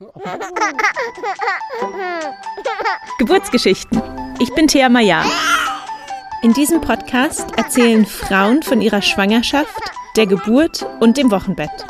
[3.18, 4.00] Geburtsgeschichten.
[4.40, 5.22] Ich bin Thea Maya.
[6.42, 9.78] In diesem Podcast erzählen Frauen von ihrer Schwangerschaft,
[10.16, 11.84] der Geburt und dem Wochenbett.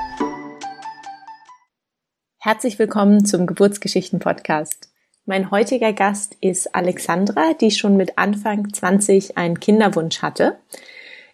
[2.41, 4.89] Herzlich willkommen zum Geburtsgeschichten-Podcast.
[5.25, 10.59] Mein heutiger Gast ist Alexandra, die schon mit Anfang 20 einen Kinderwunsch hatte.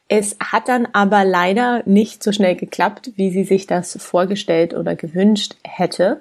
[0.09, 4.95] Es hat dann aber leider nicht so schnell geklappt, wie sie sich das vorgestellt oder
[4.95, 6.21] gewünscht hätte.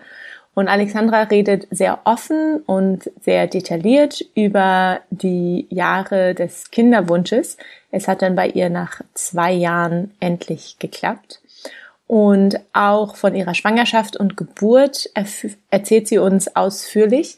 [0.56, 7.58] Und Alexandra redet sehr offen und sehr detailliert über die Jahre des Kinderwunsches.
[7.92, 11.42] Es hat dann bei ihr nach zwei Jahren endlich geklappt.
[12.08, 15.10] Und auch von ihrer Schwangerschaft und Geburt
[15.72, 17.38] erzählt sie uns ausführlich.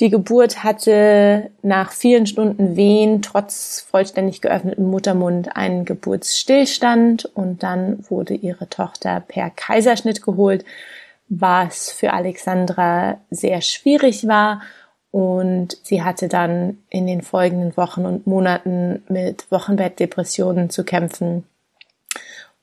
[0.00, 8.04] Die Geburt hatte nach vielen Stunden Wehen trotz vollständig geöffnetem Muttermund einen Geburtsstillstand und dann
[8.08, 10.64] wurde ihre Tochter per Kaiserschnitt geholt,
[11.28, 14.62] was für Alexandra sehr schwierig war
[15.10, 21.44] und sie hatte dann in den folgenden Wochen und Monaten mit Wochenbettdepressionen zu kämpfen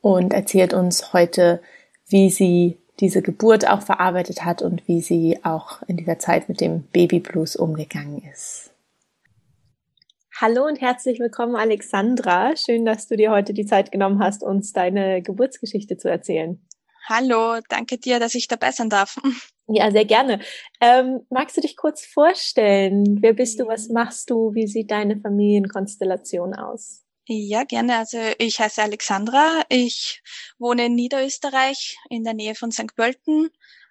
[0.02, 1.62] und erzählt uns heute,
[2.08, 6.62] wie sie diese Geburt auch verarbeitet hat und wie sie auch in dieser Zeit mit
[6.62, 8.72] dem Babyblues umgegangen ist.
[10.40, 12.56] Hallo und herzlich willkommen, Alexandra.
[12.58, 16.60] Schön, dass du dir heute die Zeit genommen hast, uns deine Geburtsgeschichte zu erzählen.
[17.08, 19.18] Hallo, danke dir, dass ich dabei sein darf.
[19.68, 20.42] Ja, sehr gerne.
[20.80, 23.18] Ähm, magst du dich kurz vorstellen?
[23.22, 23.66] Wer bist du?
[23.66, 24.54] Was machst du?
[24.54, 27.04] Wie sieht deine Familienkonstellation aus?
[27.26, 27.98] Ja, gerne.
[27.98, 29.64] Also ich heiße Alexandra.
[29.70, 30.22] Ich
[30.60, 32.96] wohne in Niederösterreich in der Nähe von St.
[32.96, 33.50] Pölten.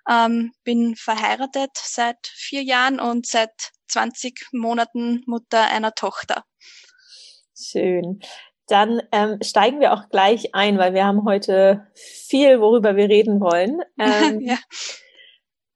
[0.08, 6.44] Ähm, bin verheiratet seit vier Jahren und seit 20 Monaten Mutter einer Tochter.
[7.56, 8.20] Schön.
[8.66, 13.40] Dann ähm, steigen wir auch gleich ein, weil wir haben heute viel, worüber wir reden
[13.40, 13.80] wollen.
[13.98, 14.56] Ähm, ja.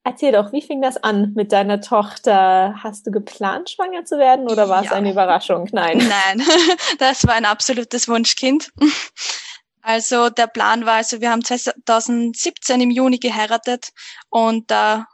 [0.03, 2.75] Erzähl doch, wie fing das an mit deiner Tochter?
[2.81, 4.89] Hast du geplant, schwanger zu werden oder war ja.
[4.89, 5.69] es eine Überraschung?
[5.71, 5.97] Nein.
[6.25, 6.41] Nein,
[6.99, 8.71] das war ein absolutes Wunschkind.
[9.81, 13.89] Also der Plan war, also wir haben 2017 im Juni geheiratet
[14.29, 15.05] und da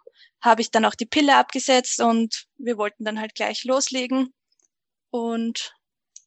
[0.42, 4.34] habe ich dann auch die Pille abgesetzt und wir wollten dann halt gleich loslegen.
[5.10, 5.75] Und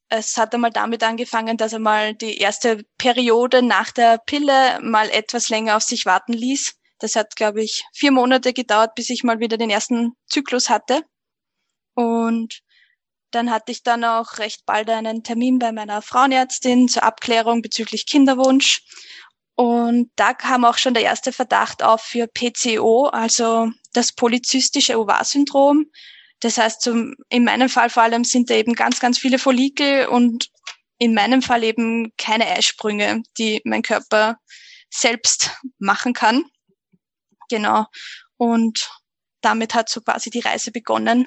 [0.08, 5.10] es hat einmal damit angefangen, dass er mal die erste Periode nach der Pille mal
[5.10, 6.74] etwas länger auf sich warten ließ.
[6.98, 11.02] Das hat, glaube ich, vier Monate gedauert, bis ich mal wieder den ersten Zyklus hatte.
[11.94, 12.60] Und
[13.30, 18.06] dann hatte ich dann auch recht bald einen Termin bei meiner Frauenärztin zur Abklärung bezüglich
[18.06, 18.82] Kinderwunsch.
[19.54, 25.86] Und da kam auch schon der erste Verdacht auf für PCO, also das polyzystische Ovar-Syndrom.
[26.40, 30.06] Das heißt, zum, in meinem Fall vor allem sind da eben ganz, ganz viele Follikel
[30.06, 30.48] und
[30.98, 34.38] in meinem Fall eben keine Eisprünge, die mein Körper
[34.90, 36.44] selbst machen kann.
[37.48, 37.86] Genau.
[38.36, 38.90] Und
[39.40, 41.26] damit hat so quasi die Reise begonnen.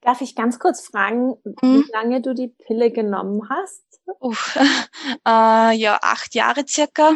[0.00, 1.84] Darf ich ganz kurz fragen, mhm.
[1.84, 3.82] wie lange du die Pille genommen hast?
[4.20, 4.56] Uff,
[5.26, 7.14] äh, ja, acht Jahre circa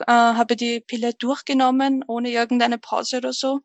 [0.00, 3.60] äh, habe die Pille durchgenommen, ohne irgendeine Pause oder so.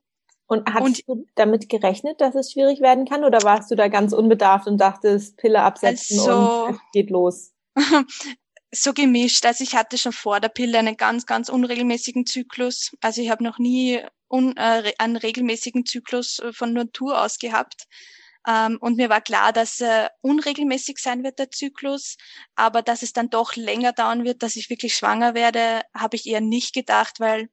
[0.49, 3.87] Und hast und, du damit gerechnet, dass es schwierig werden kann, oder warst du da
[3.87, 7.53] ganz unbedarft und dachtest, Pille absetzen also, und es geht los?
[8.71, 9.45] so gemischt.
[9.45, 12.95] Also ich hatte schon vor der Pille einen ganz, ganz unregelmäßigen Zyklus.
[12.99, 17.85] Also ich habe noch nie un, äh, einen regelmäßigen Zyklus äh, von Natur aus gehabt.
[18.47, 22.17] Ähm, und mir war klar, dass er unregelmäßig sein wird, der Zyklus.
[22.55, 26.25] Aber dass es dann doch länger dauern wird, dass ich wirklich schwanger werde, habe ich
[26.25, 27.49] eher nicht gedacht, weil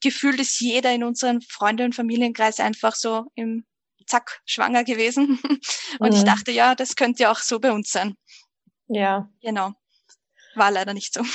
[0.00, 3.64] gefühlt ist jeder in unserem Freunde- und Familienkreis einfach so im
[4.06, 5.38] Zack schwanger gewesen.
[6.00, 6.16] und mhm.
[6.16, 8.14] ich dachte, ja, das könnte ja auch so bei uns sein.
[8.88, 9.30] Ja.
[9.40, 9.72] Genau.
[10.54, 11.22] War leider nicht so.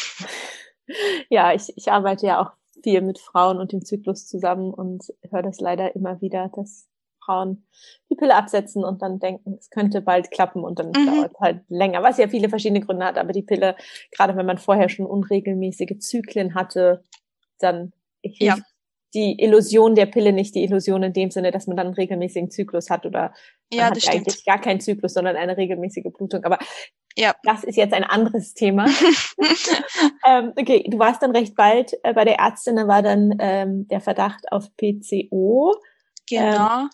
[1.31, 2.51] Ja, ich, ich arbeite ja auch
[2.83, 6.87] viel mit Frauen und dem Zyklus zusammen und höre das leider immer wieder, dass
[7.25, 7.65] Frauen
[8.11, 11.07] die Pille absetzen und dann denken, es könnte bald klappen und dann mhm.
[11.07, 13.75] dauert halt länger, was ja viele verschiedene Gründe hat, aber die Pille,
[14.11, 17.03] gerade wenn man vorher schon unregelmäßige Zyklen hatte,
[17.59, 17.93] dann
[18.39, 18.57] ja.
[19.13, 22.51] die Illusion der Pille nicht die Illusion in dem Sinne, dass man dann einen regelmäßigen
[22.51, 23.33] Zyklus hat oder
[23.71, 26.43] ja, hat eigentlich gar keinen Zyklus, sondern eine regelmäßige Blutung.
[26.43, 26.59] Aber
[27.17, 27.33] ja.
[27.43, 28.85] Das ist jetzt ein anderes Thema.
[30.27, 33.87] ähm, okay, du warst dann recht bald äh, bei der Ärztin, da war dann ähm,
[33.87, 35.75] der Verdacht auf PCO.
[36.29, 36.87] Genau.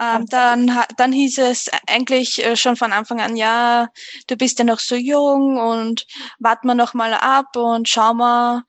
[0.00, 3.88] Ähm, ähm, dann, dann hieß es eigentlich äh, schon von Anfang an, ja,
[4.26, 6.06] du bist ja noch so jung und
[6.38, 8.64] warten wir noch mal ab und schauen wir.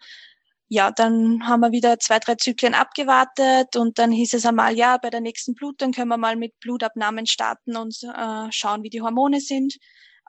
[0.74, 4.98] Ja, dann haben wir wieder zwei, drei Zyklen abgewartet und dann hieß es einmal, ja,
[4.98, 9.04] bei der nächsten Blutung können wir mal mit Blutabnahmen starten und äh, schauen, wie die
[9.04, 9.78] Hormone sind.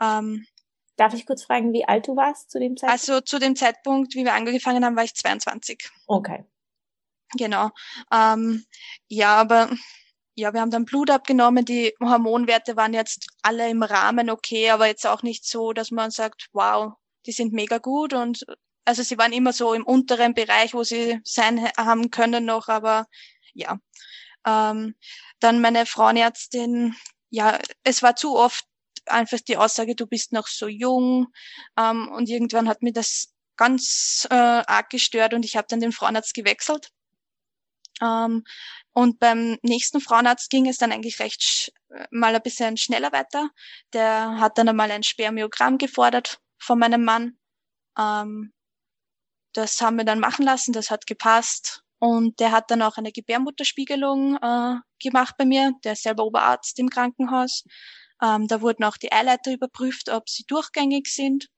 [0.03, 0.45] Ähm,
[0.97, 3.09] Darf ich kurz fragen, wie alt du warst zu dem Zeitpunkt?
[3.09, 5.89] Also zu dem Zeitpunkt, wie wir angefangen haben, war ich 22.
[6.09, 6.45] Okay.
[7.39, 7.71] Genau.
[8.13, 8.67] Ähm,
[9.09, 9.71] ja, aber
[10.35, 11.65] ja, wir haben dann Blut abgenommen.
[11.65, 16.11] Die Hormonwerte waren jetzt alle im Rahmen okay, aber jetzt auch nicht so, dass man
[16.11, 16.93] sagt, wow,
[17.25, 18.45] die sind mega gut und
[18.85, 23.07] also sie waren immer so im unteren Bereich, wo sie sein haben können noch, aber
[23.53, 23.79] ja.
[24.47, 24.95] Ähm,
[25.41, 26.95] dann meine Frauenärztin,
[27.31, 28.65] ja, es war zu oft
[29.07, 31.29] einfach die Aussage, du bist noch so jung
[31.79, 35.93] ähm, und irgendwann hat mir das ganz äh, arg gestört und ich habe dann den
[35.93, 36.91] Frauenarzt gewechselt.
[38.01, 38.45] Ähm,
[38.93, 41.73] und beim nächsten Frauenarzt ging es dann eigentlich recht
[42.11, 43.51] mal ein bisschen schneller weiter.
[43.93, 47.39] Der hat dann einmal ein Spermiogramm gefordert von meinem Mann.
[47.99, 48.54] Ähm,
[49.55, 51.83] das haben wir dann machen lassen, das hat gepasst.
[51.99, 55.73] Und der hat dann auch eine Gebärmutterspiegelung äh, gemacht bei mir.
[55.85, 57.65] Der ist selber Oberarzt im Krankenhaus.
[58.23, 61.49] Ähm, da wurden auch die Eileiter überprüft, ob sie durchgängig sind.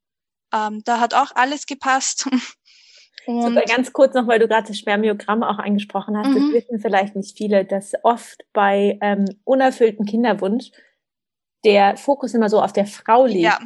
[0.55, 2.29] Ähm, da hat auch alles gepasst.
[3.27, 6.29] Und Super, ganz kurz noch, weil du gerade das Spermiogramm auch angesprochen hast.
[6.29, 6.53] Mhm.
[6.53, 10.71] Das wissen vielleicht nicht viele, dass oft bei ähm, unerfüllten Kinderwunsch
[11.65, 13.43] der Fokus immer so auf der Frau liegt.
[13.43, 13.59] Ja,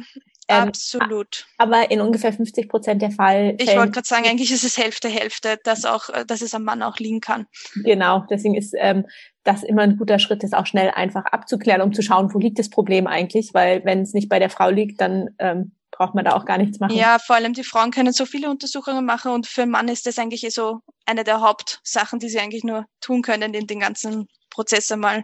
[0.51, 1.47] ähm, absolut.
[1.57, 3.55] Aber in ungefähr 50 Prozent der Fall.
[3.59, 6.63] Ich wollte gerade sagen, eigentlich ist es Hälfte, Hälfte, dass auch, äh, dass es am
[6.63, 7.47] Mann auch liegen kann.
[7.75, 9.05] Genau, deswegen ist ähm,
[9.43, 12.59] das immer ein guter Schritt, das auch schnell einfach abzuklären, um zu schauen, wo liegt
[12.59, 16.25] das Problem eigentlich, weil wenn es nicht bei der Frau liegt, dann ähm, braucht man
[16.25, 16.95] da auch gar nichts machen.
[16.95, 20.05] Ja, vor allem die Frauen können so viele Untersuchungen machen und für einen Mann ist
[20.05, 23.79] das eigentlich eh so eine der Hauptsachen, die sie eigentlich nur tun können in den
[23.79, 25.23] ganzen Prozess einmal.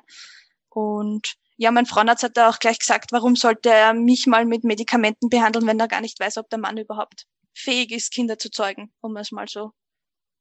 [0.69, 4.63] Und ja, mein Frauenarzt hat da auch gleich gesagt, warum sollte er mich mal mit
[4.63, 8.51] Medikamenten behandeln, wenn er gar nicht weiß, ob der Mann überhaupt fähig ist, Kinder zu
[8.51, 9.71] zeugen, um es mal so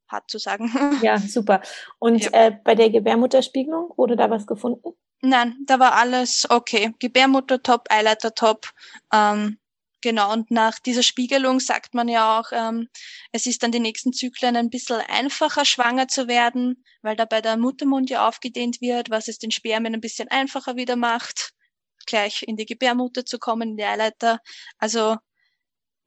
[0.08, 0.70] hart zu sagen.
[1.02, 1.62] Ja, super.
[1.98, 2.30] Und ja.
[2.32, 4.92] äh, bei der Gebärmutterspiegelung wurde da was gefunden?
[5.22, 6.94] Nein, da war alles okay.
[6.98, 8.68] Gebärmutter top, Eileiter top.
[9.12, 9.58] Ähm,
[10.06, 12.88] Genau, und nach dieser Spiegelung sagt man ja auch, ähm,
[13.32, 17.56] es ist dann die nächsten Zyklen ein bisschen einfacher, schwanger zu werden, weil dabei der
[17.56, 21.50] Muttermund ja aufgedehnt wird, was es den Spermien ein bisschen einfacher wieder macht,
[22.06, 24.38] gleich in die Gebärmutter zu kommen, in die Eileiter.
[24.78, 25.16] Also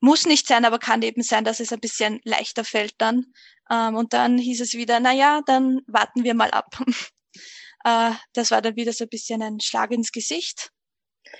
[0.00, 3.26] muss nicht sein, aber kann eben sein, dass es ein bisschen leichter fällt dann.
[3.70, 6.74] Ähm, und dann hieß es wieder, na ja, dann warten wir mal ab.
[7.84, 10.70] äh, das war dann wieder so ein bisschen ein Schlag ins Gesicht.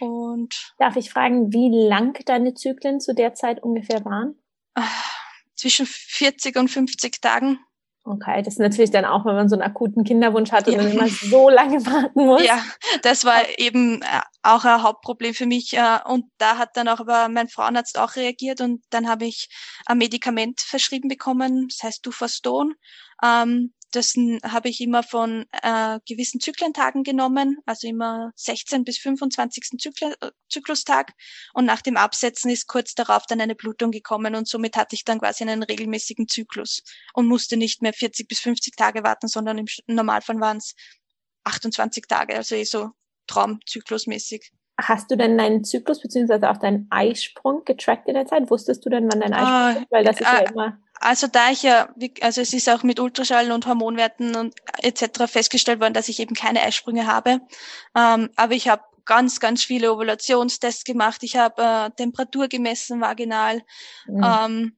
[0.00, 4.38] Und Darf ich fragen, wie lang deine Zyklen zu der Zeit ungefähr waren?
[4.74, 4.86] Ah,
[5.56, 7.58] zwischen 40 und 50 Tagen.
[8.02, 10.82] Okay, das ist natürlich dann auch, wenn man so einen akuten Kinderwunsch hat und ja.
[10.82, 12.42] dann immer so lange warten muss.
[12.42, 12.64] Ja,
[13.02, 15.74] das war eben äh, auch ein Hauptproblem für mich.
[15.74, 19.50] Äh, und da hat dann auch aber mein Frauenarzt auch reagiert und dann habe ich
[19.84, 22.74] ein Medikament verschrieben bekommen, das heißt Dufaston.
[23.22, 24.14] Ähm, das
[24.44, 29.78] habe ich immer von äh, gewissen Zyklentagen genommen, also immer 16 bis 25.
[29.78, 31.12] Zykl äh, Zyklustag.
[31.54, 35.04] Und nach dem Absetzen ist kurz darauf dann eine Blutung gekommen und somit hatte ich
[35.04, 36.82] dann quasi einen regelmäßigen Zyklus
[37.14, 40.74] und musste nicht mehr 40 bis 50 Tage warten, sondern im Normalfall waren es
[41.44, 42.90] 28 Tage, also eh so
[43.26, 44.52] Traumzyklusmäßig.
[44.80, 48.50] Hast du denn deinen Zyklus beziehungsweise auch deinen Eisprung getrackt in der Zeit?
[48.50, 49.90] Wusstest du denn, wann dein Eisprung uh, ist?
[49.90, 51.88] Weil das ist uh, ja äh, immer also da ich ja,
[52.20, 55.24] also es ist auch mit Ultraschall und Hormonwerten und etc.
[55.26, 57.40] festgestellt worden, dass ich eben keine Eisprünge habe.
[57.96, 61.22] Ähm, aber ich habe ganz, ganz viele Ovulationstests gemacht.
[61.22, 63.62] Ich habe äh, Temperatur gemessen, vaginal.
[64.06, 64.22] Mhm.
[64.22, 64.76] Ähm,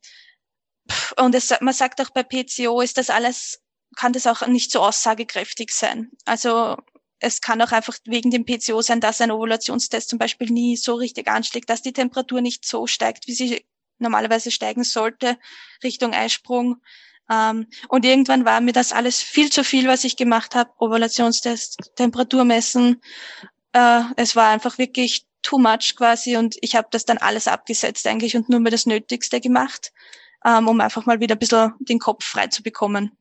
[1.17, 3.61] und es, man sagt auch bei PCO ist das alles,
[3.97, 6.13] kann das auch nicht so aussagekräftig sein.
[6.25, 6.77] Also
[7.19, 10.95] es kann auch einfach wegen dem PCO sein, dass ein Ovulationstest zum Beispiel nie so
[10.95, 13.67] richtig anschlägt, dass die Temperatur nicht so steigt, wie sie
[13.99, 15.39] normalerweise steigen sollte
[15.83, 16.83] Richtung Eisprung.
[17.31, 20.71] Ähm, und irgendwann war mir das alles viel zu viel, was ich gemacht habe.
[20.79, 23.01] Ovulationstest, Temperatur messen.
[23.73, 28.07] Äh, es war einfach wirklich too much quasi und ich habe das dann alles abgesetzt
[28.07, 29.93] eigentlich und nur mehr das Nötigste gemacht,
[30.45, 33.17] ähm, um einfach mal wieder ein bisschen den Kopf frei zu bekommen.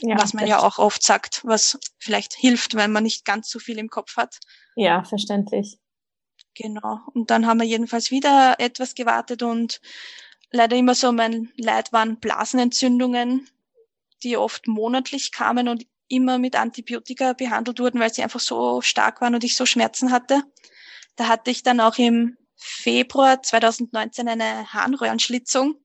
[0.00, 3.58] Ja, was man ja auch oft sagt, was vielleicht hilft, wenn man nicht ganz so
[3.58, 4.38] viel im Kopf hat.
[4.74, 5.78] Ja, verständlich.
[6.56, 7.00] Genau.
[7.12, 9.80] Und dann haben wir jedenfalls wieder etwas gewartet und
[10.50, 13.48] leider immer so mein Leid waren Blasenentzündungen,
[14.22, 19.20] die oft monatlich kamen und immer mit Antibiotika behandelt wurden, weil sie einfach so stark
[19.20, 20.42] waren und ich so Schmerzen hatte.
[21.16, 25.78] Da hatte ich dann auch im Februar 2019 eine Harnröhrenschlitzung.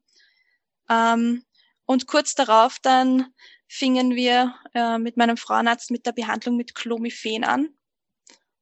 [0.89, 1.43] Ähm,
[1.85, 3.33] und kurz darauf dann
[3.67, 7.69] fingen wir äh, mit meinem Frauenarzt mit der Behandlung mit Clomiphen an.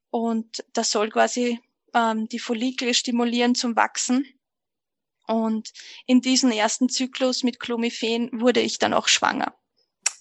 [0.10, 1.60] Und das soll quasi
[1.94, 4.26] ähm, die Follikel stimulieren zum Wachsen.
[5.28, 5.70] Und
[6.08, 9.54] in diesem ersten Zyklus mit Clomiphen wurde ich dann auch schwanger.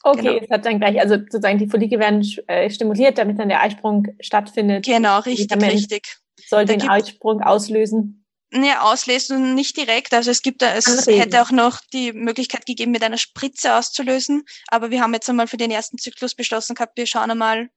[0.02, 0.40] Okay, genau.
[0.42, 4.06] es hat dann gleich, also sozusagen die Follikel werden äh, stimuliert, damit dann der Eisprung
[4.20, 4.84] stattfindet.
[4.84, 6.18] Genau, richtig, richtig.
[6.46, 8.24] Soll den Eisprung auslösen.
[8.50, 10.14] Ne, auslesen nicht direkt.
[10.14, 11.20] Also es gibt, es Anregen.
[11.20, 14.44] hätte auch noch die Möglichkeit gegeben, mit einer Spritze auszulösen.
[14.68, 17.68] Aber wir haben jetzt einmal für den ersten Zyklus beschlossen gehabt, wir schauen einmal,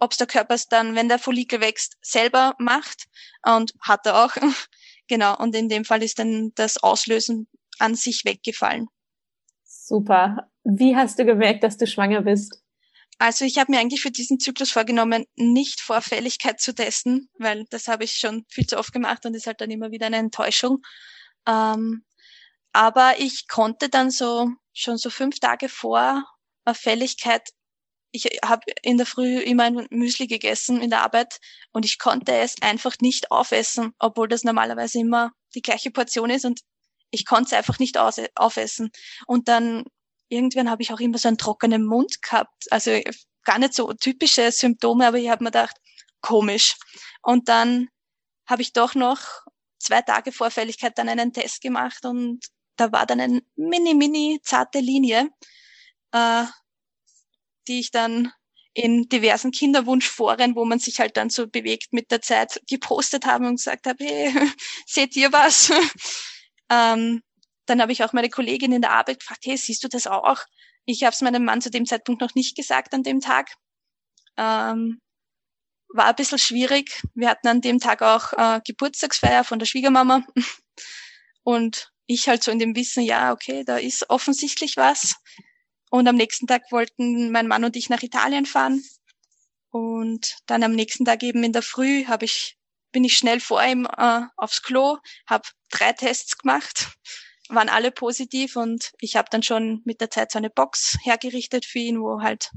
[0.00, 3.04] ob es der Körper es dann, wenn der Follikel wächst, selber macht.
[3.44, 4.32] Und hat er auch.
[5.08, 5.36] genau.
[5.36, 8.88] Und in dem Fall ist dann das Auslösen an sich weggefallen.
[9.64, 10.48] Super.
[10.64, 12.62] Wie hast du gemerkt, dass du schwanger bist?
[13.18, 17.88] Also ich habe mir eigentlich für diesen Zyklus vorgenommen, nicht Vorfälligkeit zu testen, weil das
[17.88, 20.82] habe ich schon viel zu oft gemacht und ist halt dann immer wieder eine Enttäuschung.
[21.46, 22.04] Ähm,
[22.72, 26.24] aber ich konnte dann so schon so fünf Tage vor
[26.74, 27.48] Fälligkeit,
[28.10, 31.38] ich habe in der Früh immer ein Müsli gegessen in der Arbeit
[31.72, 36.44] und ich konnte es einfach nicht aufessen, obwohl das normalerweise immer die gleiche Portion ist
[36.44, 36.60] und
[37.10, 38.90] ich konnte es einfach nicht aufessen.
[39.26, 39.84] Und dann
[40.28, 42.70] irgendwann habe ich auch immer so einen trockenen Mund gehabt.
[42.70, 43.00] Also
[43.44, 45.76] gar nicht so typische Symptome, aber ich habe mir gedacht,
[46.20, 46.76] komisch.
[47.22, 47.88] Und dann
[48.46, 49.20] habe ich doch noch
[49.78, 52.44] zwei Tage vor Fälligkeit dann einen Test gemacht und
[52.76, 55.30] da war dann eine mini, mini zarte Linie,
[56.12, 56.44] äh,
[57.68, 58.32] die ich dann
[58.74, 63.46] in diversen Kinderwunschforen, wo man sich halt dann so bewegt mit der Zeit, gepostet habe
[63.46, 64.32] und gesagt habe, hey,
[64.86, 65.70] seht ihr was?
[66.70, 67.22] ähm,
[67.66, 70.44] dann habe ich auch meine Kollegin in der Arbeit gefragt, hey, siehst du das auch?
[70.86, 73.50] Ich habe es meinem Mann zu dem Zeitpunkt noch nicht gesagt an dem Tag.
[74.36, 75.00] Ähm,
[75.88, 77.02] war ein bisschen schwierig.
[77.14, 80.24] Wir hatten an dem Tag auch äh, Geburtstagsfeier von der Schwiegermama.
[81.42, 85.16] Und ich halt so in dem Wissen, ja, okay, da ist offensichtlich was.
[85.90, 88.82] Und am nächsten Tag wollten mein Mann und ich nach Italien fahren.
[89.70, 92.56] Und dann am nächsten Tag eben in der Früh habe ich,
[92.92, 96.88] bin ich schnell vor ihm äh, aufs Klo, habe drei Tests gemacht
[97.48, 101.64] waren alle positiv und ich habe dann schon mit der Zeit so eine Box hergerichtet
[101.64, 102.50] für ihn, wo halt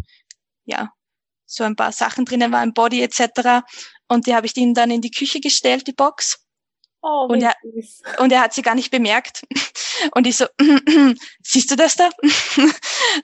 [0.66, 0.94] ja
[1.46, 3.66] so ein paar Sachen drinnen waren, Body etc.
[4.08, 6.46] Und die habe ich ihm dann in die Küche gestellt, die Box.
[7.02, 7.56] Oh, und, er,
[8.20, 9.44] und er hat sie gar nicht bemerkt.
[10.14, 10.46] Und ich so,
[11.44, 12.10] siehst du das da?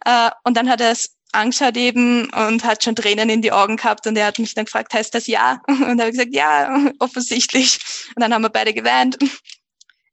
[0.06, 3.78] Äh, und dann hat er es angeschaut eben und hat schon Tränen in die Augen
[3.78, 5.62] gehabt und er hat mich dann gefragt, heißt das ja?
[5.68, 7.80] Und habe gesagt, ja, offensichtlich.
[8.16, 9.18] Und dann haben wir beide geweint.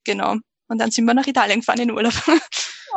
[0.04, 0.36] Genau.
[0.68, 2.14] Und dann sind wir nach Italien gefahren in Urlaub.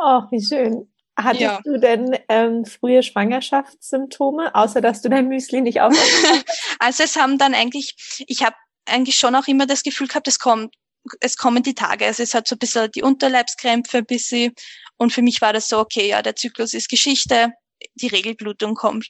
[0.00, 0.92] Oh, wie schön.
[1.16, 1.60] Hattest ja.
[1.64, 6.44] du denn ähm, frühe Schwangerschaftssymptome, außer dass du dein Müsli nicht aufgenommen
[6.78, 8.54] Also es haben dann eigentlich, ich habe
[8.86, 10.74] eigentlich schon auch immer das Gefühl gehabt, es kommt,
[11.20, 12.06] es kommen die Tage.
[12.06, 14.52] Also es hat so ein bisschen die Unterleibskrämpfe ein bisschen.
[14.96, 17.52] Und für mich war das so, okay, ja, der Zyklus ist Geschichte,
[17.94, 19.08] die Regelblutung kommt.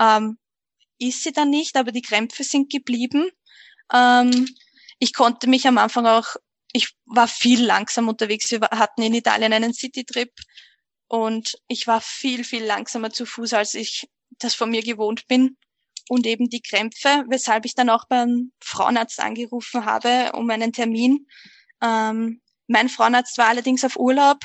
[0.00, 0.38] Ähm,
[0.98, 3.30] ist sie dann nicht, aber die Krämpfe sind geblieben.
[3.92, 4.48] Ähm,
[4.98, 6.36] ich konnte mich am Anfang auch
[6.72, 8.50] ich war viel langsam unterwegs.
[8.50, 10.32] Wir hatten in Italien einen City-Trip
[11.08, 15.56] und ich war viel, viel langsamer zu Fuß, als ich das von mir gewohnt bin.
[16.10, 21.28] Und eben die Krämpfe, weshalb ich dann auch beim Frauenarzt angerufen habe um einen Termin.
[21.80, 24.38] Ähm, mein Frauenarzt war allerdings auf Urlaub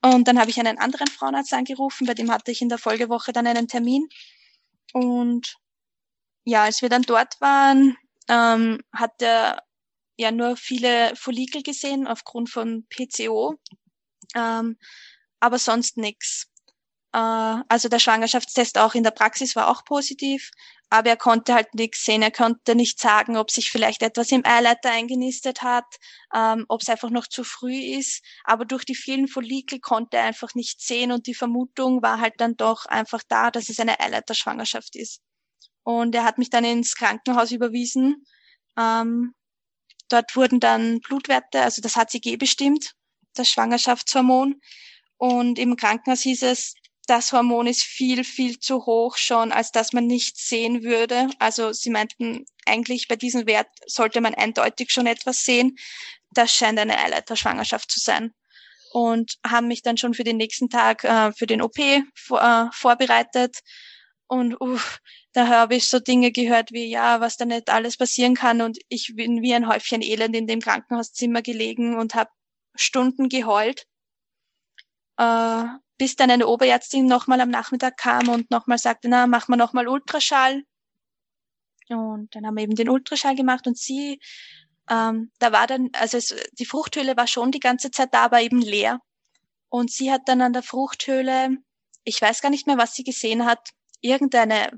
[0.00, 3.32] und dann habe ich einen anderen Frauenarzt angerufen, bei dem hatte ich in der Folgewoche
[3.32, 4.08] dann einen Termin.
[4.92, 5.56] Und
[6.44, 7.96] ja, als wir dann dort waren,
[8.28, 9.64] ähm, hat der
[10.16, 13.56] ja nur viele Follikel gesehen aufgrund von PCO,
[14.36, 14.78] ähm,
[15.40, 16.46] aber sonst nichts.
[17.12, 17.18] Äh,
[17.68, 20.52] also der Schwangerschaftstest auch in der Praxis war auch positiv,
[20.90, 22.22] aber er konnte halt nichts sehen.
[22.22, 25.84] Er konnte nicht sagen, ob sich vielleicht etwas im Eileiter eingenistet hat,
[26.34, 28.24] ähm, ob es einfach noch zu früh ist.
[28.44, 32.34] Aber durch die vielen Follikel konnte er einfach nicht sehen und die Vermutung war halt
[32.38, 35.20] dann doch einfach da, dass es eine Eileiterschwangerschaft ist.
[35.82, 38.24] Und er hat mich dann ins Krankenhaus überwiesen.
[38.78, 39.34] Ähm,
[40.08, 42.94] Dort wurden dann Blutwerte, also das HCG bestimmt,
[43.34, 44.60] das Schwangerschaftshormon.
[45.18, 46.74] Und im Krankenhaus hieß es,
[47.08, 51.30] das Hormon ist viel, viel zu hoch schon, als dass man nichts sehen würde.
[51.38, 55.76] Also sie meinten, eigentlich bei diesem Wert sollte man eindeutig schon etwas sehen.
[56.30, 58.34] Das scheint eine Eileiterschwangerschaft zu sein.
[58.92, 61.78] Und haben mich dann schon für den nächsten Tag äh, für den OP
[62.14, 63.60] vor, äh, vorbereitet.
[64.26, 64.98] Und uff,
[65.32, 68.60] da habe ich so Dinge gehört wie, ja, was da nicht alles passieren kann.
[68.60, 72.30] Und ich bin wie ein Häufchen Elend in dem Krankenhauszimmer gelegen und habe
[72.74, 73.86] Stunden geheult,
[75.18, 75.64] äh,
[75.98, 79.88] bis dann eine Oberärztin nochmal am Nachmittag kam und nochmal sagte, na, mach mal nochmal
[79.88, 80.62] Ultraschall.
[81.88, 84.20] Und dann haben wir eben den Ultraschall gemacht und sie,
[84.90, 88.40] ähm, da war dann, also es, die Fruchthöhle war schon die ganze Zeit da, aber
[88.42, 89.00] eben leer.
[89.68, 91.56] Und sie hat dann an der Fruchthöhle,
[92.04, 94.70] ich weiß gar nicht mehr, was sie gesehen hat, irgendeine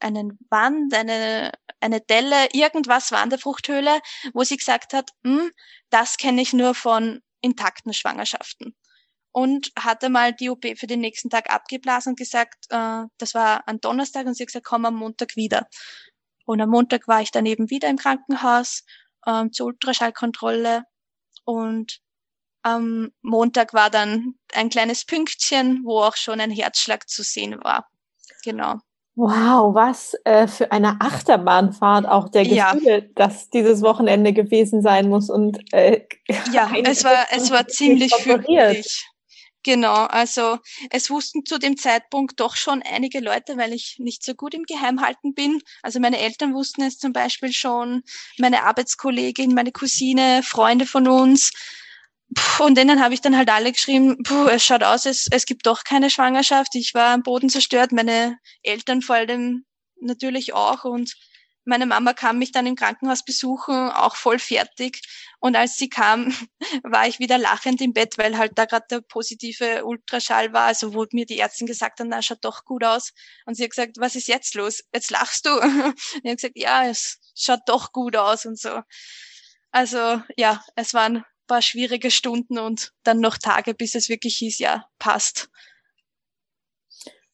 [0.00, 4.00] einen Wand, eine, eine Delle, irgendwas war an der Fruchthöhle,
[4.32, 5.50] wo sie gesagt hat, hm,
[5.90, 8.74] das kenne ich nur von intakten Schwangerschaften.
[9.38, 13.62] Und hatte mal die OP für den nächsten Tag abgeblasen und gesagt, äh, das war
[13.68, 15.68] am Donnerstag und sie hat gesagt, komm am Montag wieder.
[16.44, 18.82] Und am Montag war ich dann eben wieder im Krankenhaus
[19.26, 20.82] äh, zur Ultraschallkontrolle
[21.44, 22.00] Und
[22.62, 27.86] am Montag war dann ein kleines Pünktchen, wo auch schon ein Herzschlag zu sehen war.
[28.42, 28.80] Genau.
[29.14, 33.08] Wow, was äh, für eine Achterbahnfahrt auch der Gefühle, ja.
[33.14, 36.08] dass dieses Wochenende gewesen sein muss und äh,
[36.52, 39.06] ja, es war es war ziemlich füglich.
[39.64, 40.58] Genau, also
[40.90, 44.62] es wussten zu dem Zeitpunkt doch schon einige Leute, weil ich nicht so gut im
[44.62, 45.60] Geheimhalten bin.
[45.82, 48.02] Also meine Eltern wussten es zum Beispiel schon,
[48.38, 51.50] meine Arbeitskollegin, meine Cousine, Freunde von uns.
[52.58, 55.66] Und denen habe ich dann halt alle geschrieben, puh, es schaut aus, es, es gibt
[55.66, 56.74] doch keine Schwangerschaft.
[56.74, 59.64] Ich war am Boden zerstört, meine Eltern vor allem
[60.00, 60.84] natürlich auch.
[60.84, 61.14] Und
[61.68, 65.02] meine Mama kam mich dann im Krankenhaus besuchen, auch voll fertig.
[65.38, 66.34] Und als sie kam,
[66.82, 70.94] war ich wieder lachend im Bett, weil halt da gerade der positive Ultraschall war, also
[70.94, 73.12] wo mir die Ärztin gesagt hat, na, schaut doch gut aus.
[73.46, 74.82] Und sie hat gesagt, was ist jetzt los?
[74.92, 75.50] Jetzt lachst du.
[75.60, 78.80] Und ich habe gesagt, ja, es schaut doch gut aus und so.
[79.70, 84.58] Also ja, es waren paar schwierige Stunden und dann noch Tage, bis es wirklich hieß,
[84.58, 85.50] ja, passt.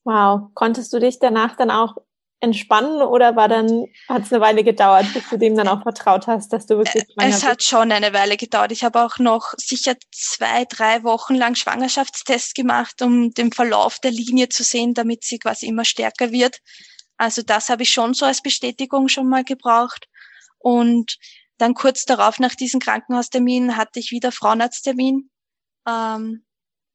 [0.05, 0.51] Wow.
[0.55, 1.97] Konntest du dich danach dann auch
[2.41, 6.27] entspannen oder war dann, hat es eine Weile gedauert, bis du dem dann auch vertraut
[6.27, 8.73] hast, dass du wirklich schwanger Es hat schon eine Weile gedauert.
[8.73, 14.11] Ich habe auch noch sicher zwei, drei Wochen lang Schwangerschaftstests gemacht, um den Verlauf der
[14.11, 16.61] Linie zu sehen, damit sie quasi immer stärker wird.
[17.17, 20.09] Also das habe ich schon so als Bestätigung schon mal gebraucht.
[20.59, 21.19] Und
[21.59, 25.31] dann kurz darauf nach diesem Krankenhaustermin hatte ich wieder Frauenarzttermin,
[25.87, 26.45] ähm,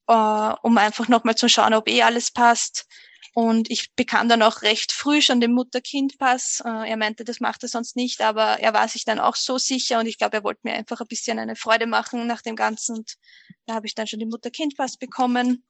[0.08, 2.86] äh, um einfach nochmal zu schauen, ob eh alles passt.
[3.40, 6.62] Und ich bekam dann auch recht früh schon den Mutter-Kind-Pass.
[6.66, 9.58] Äh, er meinte, das macht er sonst nicht, aber er war sich dann auch so
[9.58, 12.58] sicher und ich glaube, er wollte mir einfach ein bisschen eine Freude machen nach dem
[12.58, 12.98] Ganzen.
[12.98, 13.16] Und
[13.66, 15.64] da habe ich dann schon den Mutter-Kind-Pass bekommen.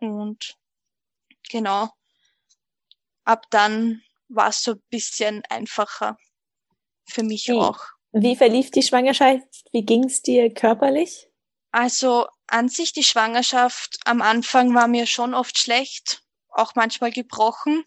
[0.00, 0.56] Und
[1.50, 1.90] genau,
[3.24, 6.16] ab dann war es so ein bisschen einfacher
[7.04, 7.60] für mich okay.
[7.60, 7.84] auch.
[8.12, 9.66] Wie verlief die Schwangerschaft?
[9.70, 11.28] Wie ging es dir körperlich?
[11.72, 17.84] Also an sich die Schwangerschaft am Anfang war mir schon oft schlecht, auch manchmal gebrochen,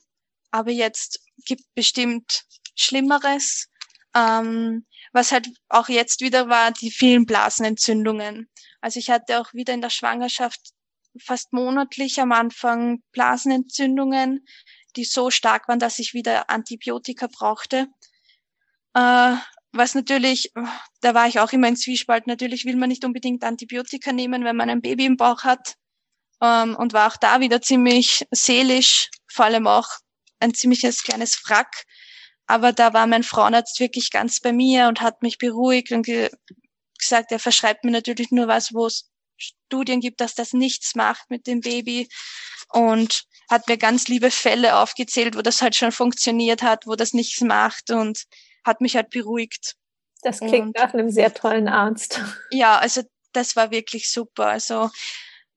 [0.51, 2.45] aber jetzt gibt bestimmt
[2.75, 3.69] Schlimmeres.
[4.15, 8.49] Ähm, was halt auch jetzt wieder war, die vielen Blasenentzündungen.
[8.81, 10.59] Also ich hatte auch wieder in der Schwangerschaft
[11.21, 14.45] fast monatlich am Anfang Blasenentzündungen,
[14.95, 17.87] die so stark waren, dass ich wieder Antibiotika brauchte.
[18.93, 19.35] Äh,
[19.71, 20.53] was natürlich,
[21.01, 22.27] da war ich auch immer in Zwiespalt.
[22.27, 25.75] Natürlich will man nicht unbedingt Antibiotika nehmen, wenn man ein Baby im Bauch hat.
[26.41, 29.87] Ähm, und war auch da wieder ziemlich seelisch, vor allem auch
[30.39, 31.85] ein ziemliches kleines Wrack.
[32.47, 36.29] Aber da war mein Frauenarzt wirklich ganz bei mir und hat mich beruhigt und ge
[36.97, 41.29] gesagt, er verschreibt mir natürlich nur was, wo es Studien gibt, dass das nichts macht
[41.29, 42.07] mit dem Baby.
[42.69, 47.13] Und hat mir ganz liebe Fälle aufgezählt, wo das halt schon funktioniert hat, wo das
[47.13, 47.91] nichts macht.
[47.91, 48.23] Und
[48.63, 49.75] hat mich halt beruhigt.
[50.23, 52.21] Das klingt und, nach einem sehr tollen Arzt.
[52.51, 54.47] Ja, also das war wirklich super.
[54.47, 54.89] Also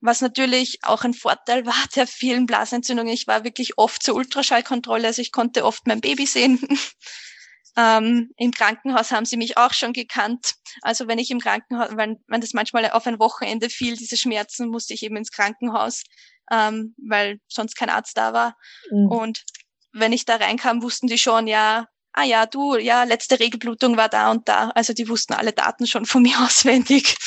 [0.01, 3.13] was natürlich auch ein Vorteil war der vielen Blasenentzündungen.
[3.13, 6.59] Ich war wirklich oft zur Ultraschallkontrolle, also ich konnte oft mein Baby sehen.
[7.77, 10.53] ähm, Im Krankenhaus haben sie mich auch schon gekannt.
[10.81, 14.69] Also wenn ich im Krankenhaus, wenn, wenn das manchmal auf ein Wochenende fiel, diese Schmerzen,
[14.69, 16.03] musste ich eben ins Krankenhaus,
[16.51, 18.55] ähm, weil sonst kein Arzt da war.
[18.91, 19.07] Mhm.
[19.07, 19.43] Und
[19.91, 24.07] wenn ich da reinkam, wussten die schon, ja, ah ja, du, ja, letzte Regelblutung war
[24.07, 24.69] da und da.
[24.69, 27.17] Also die wussten alle Daten schon von mir auswendig.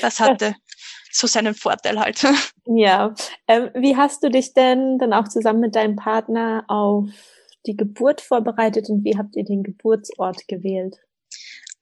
[0.00, 0.56] das hatte
[1.10, 2.24] so seinen Vorteil halt.
[2.72, 3.14] Ja.
[3.48, 7.08] Ähm, wie hast du dich denn dann auch zusammen mit deinem Partner auf
[7.66, 10.96] die Geburt vorbereitet und wie habt ihr den Geburtsort gewählt?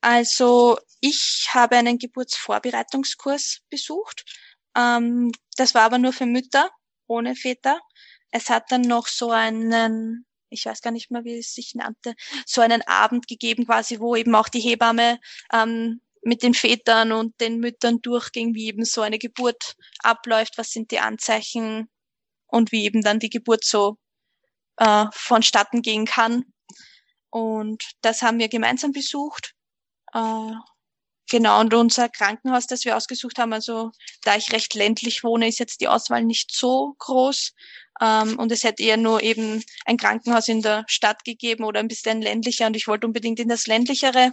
[0.01, 4.25] Also ich habe einen Geburtsvorbereitungskurs besucht.
[4.75, 6.71] Ähm, das war aber nur für Mütter
[7.05, 7.79] ohne Väter.
[8.31, 12.15] Es hat dann noch so einen ich weiß gar nicht mehr, wie es sich nannte,
[12.45, 15.19] so einen Abend gegeben quasi, wo eben auch die Hebamme
[15.53, 20.71] ähm, mit den Vätern und den Müttern durchging, wie eben so eine Geburt abläuft, was
[20.71, 21.89] sind die Anzeichen
[22.47, 23.97] und wie eben dann die Geburt so
[24.77, 26.45] äh, vonstatten gehen kann.
[27.29, 29.53] Und das haben wir gemeinsam besucht.
[30.13, 30.51] Äh,
[31.29, 33.91] genau, und unser Krankenhaus, das wir ausgesucht haben, also
[34.23, 37.53] da ich recht ländlich wohne, ist jetzt die Auswahl nicht so groß.
[38.01, 41.87] Ähm, und es hätte eher nur eben ein Krankenhaus in der Stadt gegeben oder ein
[41.87, 42.67] bisschen ländlicher.
[42.67, 44.31] Und ich wollte unbedingt in das ländlichere,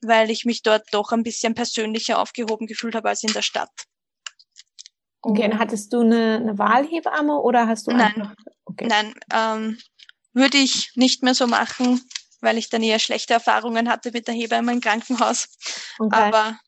[0.00, 3.70] weil ich mich dort doch ein bisschen persönlicher aufgehoben gefühlt habe als in der Stadt.
[5.20, 8.34] Okay, und hattest du eine, eine Wahlhebamme oder hast du Nein, einfach,
[8.64, 8.86] okay.
[8.86, 9.78] nein, ähm,
[10.32, 12.00] würde ich nicht mehr so machen,
[12.40, 15.48] weil ich dann eher schlechte Erfahrungen hatte mit der Hebamme im Krankenhaus.
[15.98, 16.16] Okay.
[16.16, 16.58] Aber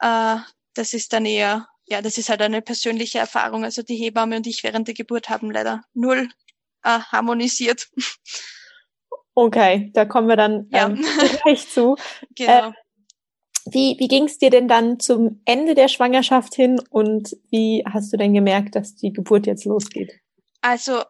[0.00, 0.40] äh,
[0.74, 3.64] das ist dann eher ja, das ist halt eine persönliche Erfahrung.
[3.64, 6.28] Also die Hebamme und ich während der Geburt haben leider null
[6.84, 7.88] äh, harmonisiert.
[9.34, 10.88] Okay, da kommen wir dann ja.
[10.88, 11.04] ähm,
[11.42, 11.96] gleich zu.
[12.36, 12.68] genau.
[12.68, 12.72] Äh,
[13.66, 18.12] Wie, wie ging es dir denn dann zum Ende der Schwangerschaft hin und wie hast
[18.12, 20.12] du denn gemerkt, dass die Geburt jetzt losgeht?
[20.62, 21.02] Also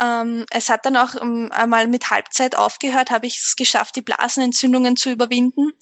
[0.00, 4.02] ähm, es hat dann auch ähm, einmal mit Halbzeit aufgehört, habe ich es geschafft, die
[4.02, 5.72] Blasenentzündungen zu überwinden.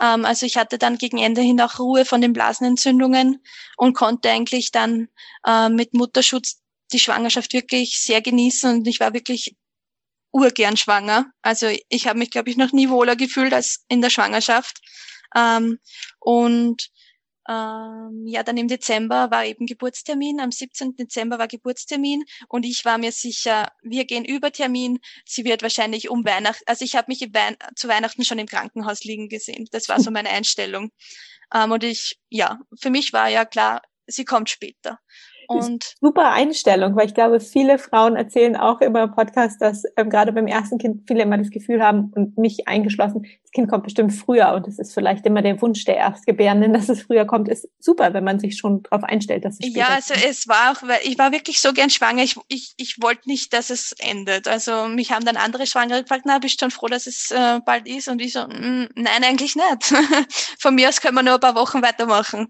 [0.00, 3.42] Ähm, also ich hatte dann gegen Ende hin auch Ruhe von den Blasenentzündungen
[3.76, 5.08] und konnte eigentlich dann
[5.46, 9.56] äh, mit Mutterschutz die Schwangerschaft wirklich sehr genießen und ich war wirklich
[10.36, 11.26] urgern schwanger.
[11.40, 14.80] Also ich habe mich, glaube ich, noch nie wohler gefühlt als in der Schwangerschaft.
[15.34, 15.78] Ähm,
[16.20, 16.90] und
[17.48, 20.40] ähm, ja, dann im Dezember war eben Geburtstermin.
[20.40, 20.96] Am 17.
[20.96, 24.98] Dezember war Geburtstermin und ich war mir sicher, wir gehen über Termin.
[25.24, 29.04] Sie wird wahrscheinlich um Weihnachten, also ich habe mich Wein zu Weihnachten schon im Krankenhaus
[29.04, 29.66] liegen gesehen.
[29.70, 30.90] Das war so meine Einstellung.
[31.54, 34.98] Ähm, und ich, ja, für mich war ja klar, sie kommt später.
[35.48, 40.10] Und super Einstellung, weil ich glaube, viele Frauen erzählen auch immer im Podcast, dass ähm,
[40.10, 43.84] gerade beim ersten Kind viele immer das Gefühl haben und mich eingeschlossen, das Kind kommt
[43.84, 47.48] bestimmt früher und es ist vielleicht immer der Wunsch der Erstgebärenden, dass es früher kommt,
[47.48, 50.26] ist super, wenn man sich schon darauf einstellt, dass es später Ja, also kommt.
[50.26, 53.52] es war auch, weil ich war wirklich so gern schwanger, ich, ich, ich wollte nicht,
[53.52, 54.48] dass es endet.
[54.48, 57.60] Also mich haben dann andere Schwangere gefragt, na, bist du schon froh, dass es äh,
[57.64, 58.08] bald ist?
[58.08, 59.94] Und ich so, mm, nein, eigentlich nicht.
[60.58, 62.48] Von mir aus können wir nur ein paar Wochen weitermachen.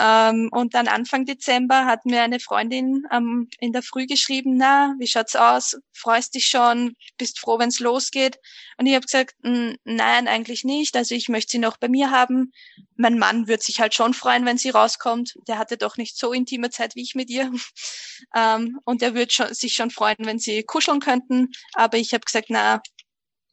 [0.00, 4.94] Ähm, und dann Anfang Dezember hat mir eine Freundin ähm, in der Früh geschrieben, na,
[4.98, 5.76] wie schaut's aus?
[5.92, 6.94] Freust dich schon?
[7.16, 8.38] Bist froh, wenn's losgeht?
[8.76, 10.96] Und ich habe gesagt, nein, eigentlich nicht.
[10.96, 12.52] Also ich möchte sie noch bei mir haben.
[12.96, 15.34] Mein Mann wird sich halt schon freuen, wenn sie rauskommt.
[15.48, 17.50] Der hatte doch nicht so intime Zeit wie ich mit ihr.
[18.36, 21.48] ähm, und er wird schon, sich schon freuen, wenn sie kuscheln könnten.
[21.74, 22.80] Aber ich habe gesagt, na,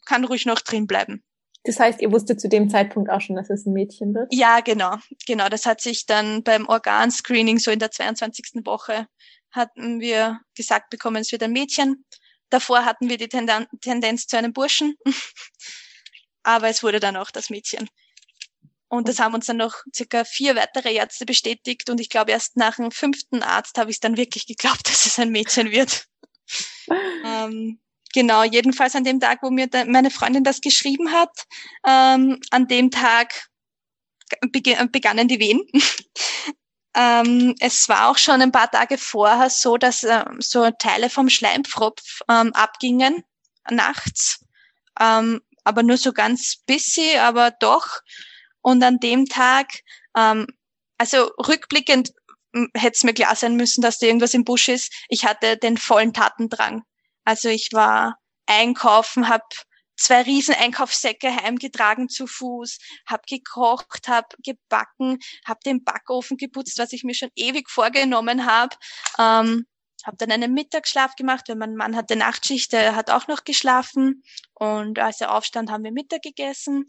[0.05, 1.23] kann ruhig noch drin bleiben.
[1.65, 4.27] Das heißt, ihr wusstet zu dem Zeitpunkt auch schon, dass es ein Mädchen wird?
[4.31, 4.97] Ja, genau.
[5.25, 5.49] Genau.
[5.49, 8.63] Das hat sich dann beim Organscreening so in der 22.
[8.65, 9.07] Woche
[9.51, 12.05] hatten wir gesagt bekommen, es wird ein Mädchen.
[12.49, 14.95] Davor hatten wir die Tenden Tendenz zu einem Burschen.
[16.43, 17.89] Aber es wurde dann auch das Mädchen.
[18.87, 21.89] Und das haben uns dann noch circa vier weitere Ärzte bestätigt.
[21.89, 25.17] Und ich glaube, erst nach dem fünften Arzt habe ich dann wirklich geglaubt, dass es
[25.17, 26.05] ein Mädchen wird.
[27.25, 27.79] ähm,
[28.15, 31.31] Genau, jedenfalls an dem Tag, wo mir meine Freundin das geschrieben hat,
[31.85, 33.49] ähm, an dem Tag
[34.53, 35.67] begannen die Wehen.
[36.95, 41.27] ähm, es war auch schon ein paar Tage vorher so, dass äh, so Teile vom
[41.27, 43.25] Schleimpfropf ähm, abgingen
[43.69, 44.45] nachts,
[44.97, 47.99] ähm, aber nur so ganz bisschen, aber doch.
[48.61, 49.67] Und an dem Tag,
[50.15, 50.47] ähm,
[50.97, 52.13] also rückblickend
[52.73, 54.93] hätte es mir klar sein müssen, dass da irgendwas im Busch ist.
[55.09, 56.85] Ich hatte den vollen Tatendrang.
[57.25, 59.43] Also ich war einkaufen, habe
[59.97, 66.93] zwei riesen Einkaufssäcke heimgetragen zu Fuß, habe gekocht, habe gebacken, habe den Backofen geputzt, was
[66.93, 68.75] ich mir schon ewig vorgenommen habe.
[69.19, 69.65] Ähm,
[70.05, 74.23] habe dann einen Mittagsschlaf gemacht, weil mein Mann hatte Nachtschicht, der hat auch noch geschlafen.
[74.53, 76.85] Und als er aufstand, haben wir Mittag gegessen.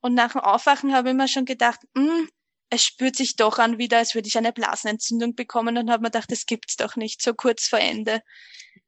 [0.00, 2.28] Und nach dem Aufwachen habe ich mir schon gedacht, hm,
[2.70, 6.10] es spürt sich doch an wieder, als würde ich eine Blasenentzündung bekommen und habe mir
[6.10, 8.22] gedacht, das gibt's doch nicht, so kurz vor Ende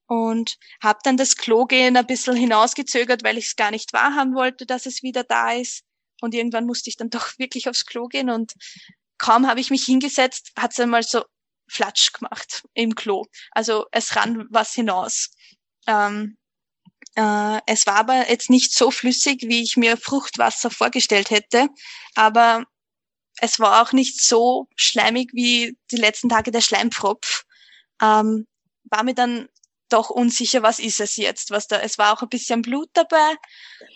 [0.08, 4.66] und habe dann das Klogehen ein bisschen hinausgezögert, weil ich es gar nicht wahrhaben wollte,
[4.66, 5.82] dass es wieder da ist.
[6.20, 8.54] Und irgendwann musste ich dann doch wirklich aufs Klo gehen und
[9.18, 11.24] kaum habe ich mich hingesetzt, hat es einmal so
[11.70, 13.26] Flatsch gemacht im Klo.
[13.50, 15.30] Also es ran was hinaus.
[15.86, 16.38] Ähm,
[17.14, 21.68] äh, es war aber jetzt nicht so flüssig, wie ich mir Fruchtwasser vorgestellt hätte,
[22.14, 22.64] aber
[23.40, 27.44] es war auch nicht so schleimig wie die letzten Tage der Schleimpfropf.
[28.00, 28.46] Ähm,
[28.84, 29.48] war mir dann
[29.88, 33.36] doch unsicher, was ist es jetzt, was da, es war auch ein bisschen Blut dabei.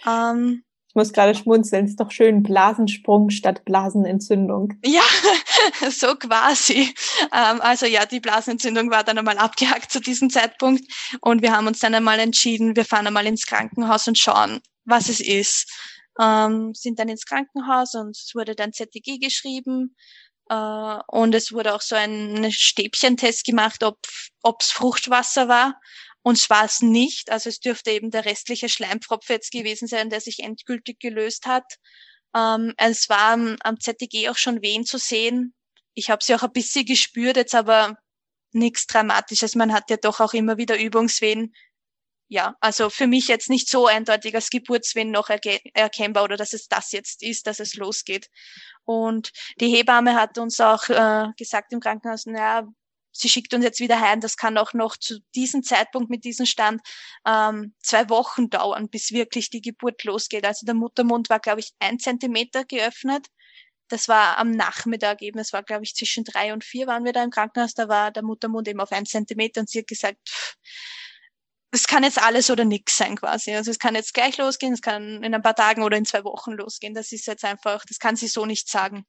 [0.06, 4.74] Ähm, ich muss gerade schmunzeln, ist doch schön Blasensprung statt Blasenentzündung.
[4.84, 5.00] Ja,
[5.90, 6.94] so quasi.
[7.32, 10.84] Ähm, also ja, die Blasenentzündung war dann einmal abgehakt zu diesem Zeitpunkt
[11.22, 15.08] und wir haben uns dann einmal entschieden, wir fahren einmal ins Krankenhaus und schauen, was
[15.08, 15.72] es ist.
[16.20, 19.96] Ähm, sind dann ins Krankenhaus und es wurde dann ZTG geschrieben
[20.48, 25.80] äh, und es wurde auch so ein Stäbchentest gemacht, ob es Fruchtwasser war.
[26.22, 27.30] Und es war es nicht.
[27.30, 31.64] Also es dürfte eben der restliche Schleimpfropf jetzt gewesen sein, der sich endgültig gelöst hat.
[32.34, 35.54] Ähm, es war am, am ZTG auch schon Wehen zu sehen.
[35.94, 37.96] Ich habe sie auch ein bisschen gespürt, jetzt aber
[38.52, 39.54] nichts Dramatisches.
[39.54, 41.54] Man hat ja doch auch immer wieder Übungswehen,
[42.32, 46.66] ja, also für mich jetzt nicht so eindeutig als Geburtswehen noch erkennbar oder dass es
[46.66, 48.30] das jetzt ist, dass es losgeht.
[48.86, 52.66] Und die Hebamme hat uns auch äh, gesagt im Krankenhaus, naja,
[53.12, 54.20] sie schickt uns jetzt wieder heim.
[54.20, 56.80] Das kann auch noch zu diesem Zeitpunkt mit diesem Stand
[57.26, 60.46] ähm, zwei Wochen dauern, bis wirklich die Geburt losgeht.
[60.46, 63.26] Also der Muttermund war, glaube ich, ein Zentimeter geöffnet.
[63.88, 65.38] Das war am Nachmittag eben.
[65.38, 67.74] Es war, glaube ich, zwischen drei und vier waren wir da im Krankenhaus.
[67.74, 70.56] Da war der Muttermund eben auf ein Zentimeter und sie hat gesagt, pff,
[71.74, 73.54] es kann jetzt alles oder nichts sein quasi.
[73.54, 76.22] Also es kann jetzt gleich losgehen, es kann in ein paar Tagen oder in zwei
[76.22, 76.92] Wochen losgehen.
[76.92, 79.06] Das ist jetzt einfach, das kann sie so nicht sagen.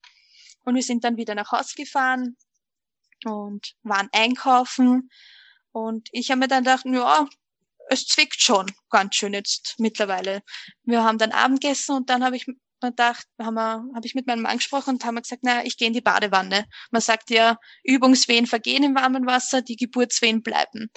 [0.63, 2.38] Und wir sind dann wieder nach Hause gefahren
[3.26, 5.10] und waren einkaufen.
[5.73, 7.28] Und ich habe mir dann gedacht, ja,
[7.89, 10.41] es zwickt schon ganz schön jetzt mittlerweile.
[10.84, 14.15] Wir haben dann Abend gegessen und dann habe ich mir gedacht, haben wir, habe ich
[14.15, 16.65] mit meinem Mann gesprochen und haben gesagt, naja, ich gehe in die Badewanne.
[16.91, 20.89] Man sagt ja, Übungswehen vergehen im warmen Wasser, die Geburtswehen bleiben.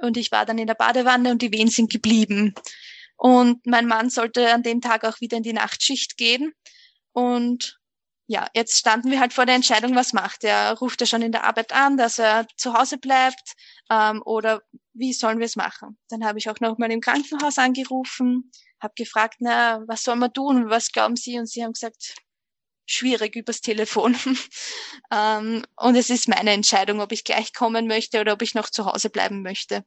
[0.00, 2.54] Und ich war dann in der Badewanne und die Wehen sind geblieben.
[3.16, 6.52] Und mein Mann sollte an dem Tag auch wieder in die Nachtschicht gehen.
[7.12, 7.78] Und
[8.26, 10.78] ja, jetzt standen wir halt vor der Entscheidung, was macht er?
[10.78, 13.54] Ruft er schon in der Arbeit an, dass er zu Hause bleibt?
[13.90, 14.62] Ähm, oder
[14.94, 15.98] wie sollen wir es machen?
[16.08, 20.32] Dann habe ich auch noch mal im Krankenhaus angerufen, habe gefragt, na, was soll man
[20.32, 20.70] tun?
[20.70, 21.38] Was glauben Sie?
[21.38, 22.14] Und sie haben gesagt,
[22.92, 24.16] schwierig übers Telefon.
[25.12, 28.70] ähm, und es ist meine Entscheidung, ob ich gleich kommen möchte oder ob ich noch
[28.70, 29.84] zu Hause bleiben möchte.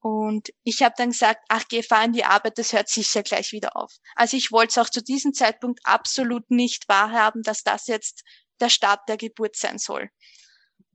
[0.00, 3.52] Und ich habe dann gesagt, ach, geh, fahr in die Arbeit, das hört sicher gleich
[3.52, 3.92] wieder auf.
[4.14, 8.22] Also ich wollte es auch zu diesem Zeitpunkt absolut nicht wahrhaben, dass das jetzt
[8.60, 10.08] der Start der Geburt sein soll.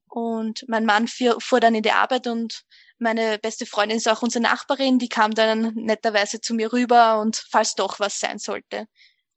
[0.07, 2.63] Und mein Mann fuhr dann in die Arbeit und
[2.99, 7.43] meine beste Freundin ist auch unsere Nachbarin, die kam dann netterweise zu mir rüber und
[7.49, 8.85] falls doch was sein sollte.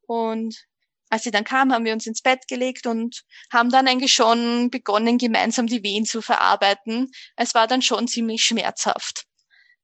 [0.03, 0.67] Und
[1.09, 4.71] als sie dann kam, haben wir uns ins Bett gelegt und haben dann eigentlich schon
[4.71, 7.11] begonnen, gemeinsam die Wehen zu verarbeiten.
[7.37, 9.25] Es war dann schon ziemlich schmerzhaft.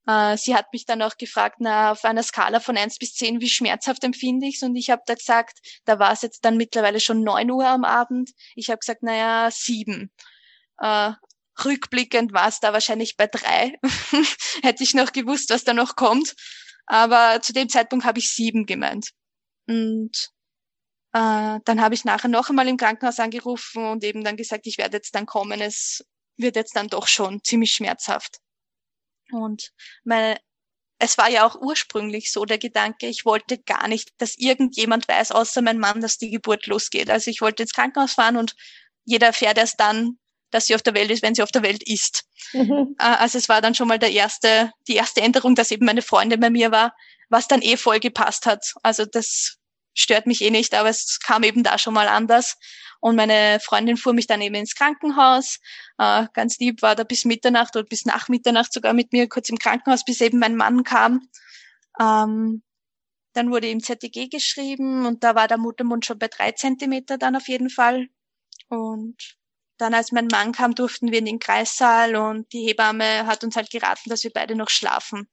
[0.05, 3.39] Äh, sie hat mich dann auch gefragt, na, auf einer Skala von eins bis zehn,
[3.41, 4.63] wie schmerzhaft empfinde ich's?
[4.63, 7.85] Und ich habe da gesagt, da war es jetzt dann mittlerweile schon neun Uhr am
[7.85, 8.31] Abend.
[8.55, 10.11] Ich habe gesagt, naja, sieben.
[10.79, 11.11] Äh,
[11.63, 13.77] rückblickend war es da wahrscheinlich bei drei.
[14.63, 16.35] Hätte ich noch gewusst, was da noch kommt.
[16.85, 19.11] Aber zu dem Zeitpunkt habe ich sieben gemeint.
[19.67, 20.33] Und
[21.13, 24.77] äh, dann habe ich nachher noch einmal im Krankenhaus angerufen und eben dann gesagt, ich
[24.77, 25.61] werde jetzt dann kommen.
[25.61, 26.03] Es
[26.37, 28.39] wird jetzt dann doch schon ziemlich schmerzhaft.
[29.31, 29.71] Und
[30.03, 30.37] meine,
[30.99, 35.31] es war ja auch ursprünglich so der Gedanke, ich wollte gar nicht, dass irgendjemand weiß,
[35.31, 37.09] außer mein Mann, dass die Geburt losgeht.
[37.09, 38.55] Also ich wollte ins Krankenhaus fahren und
[39.05, 40.17] jeder erfährt erst dann,
[40.49, 42.23] dass sie auf der Welt ist, wenn sie auf der Welt ist.
[42.53, 42.95] Mhm.
[42.99, 46.01] Äh, also es war dann schon mal der erste, die erste Änderung, dass eben meine
[46.01, 46.95] Freundin bei mir war,
[47.29, 48.73] was dann eh voll gepasst hat.
[48.83, 49.57] Also das
[49.93, 52.57] stört mich eh nicht, aber es kam eben da schon mal anders.
[52.99, 55.59] Und meine Freundin fuhr mich dann eben ins Krankenhaus.
[55.97, 59.49] Äh, ganz lieb war da bis Mitternacht oder bis nach Mitternacht sogar mit mir kurz
[59.49, 61.27] im Krankenhaus, bis eben mein Mann kam.
[61.99, 62.63] Ähm,
[63.33, 67.35] dann wurde ihm ZTG geschrieben und da war der Muttermund schon bei drei Zentimeter dann
[67.35, 68.07] auf jeden Fall.
[68.69, 69.37] Und
[69.77, 73.55] dann, als mein Mann kam, durften wir in den Kreissaal und die Hebamme hat uns
[73.55, 75.27] halt geraten, dass wir beide noch schlafen.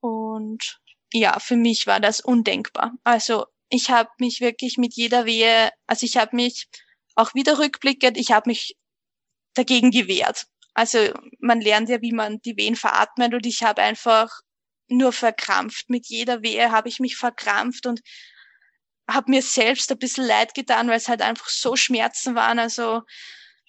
[0.00, 0.80] Und
[1.12, 2.92] ja, für mich war das undenkbar.
[3.04, 6.68] Also ich habe mich wirklich mit jeder Wehe, also ich habe mich
[7.14, 8.76] auch wieder rückblickend, ich habe mich
[9.54, 10.46] dagegen gewehrt.
[10.74, 14.30] Also man lernt ja, wie man die Wehen veratmet und ich habe einfach
[14.88, 15.90] nur verkrampft.
[15.90, 18.00] Mit jeder Wehe habe ich mich verkrampft und
[19.10, 22.58] habe mir selbst ein bisschen leid getan, weil es halt einfach so Schmerzen waren.
[22.58, 23.02] Also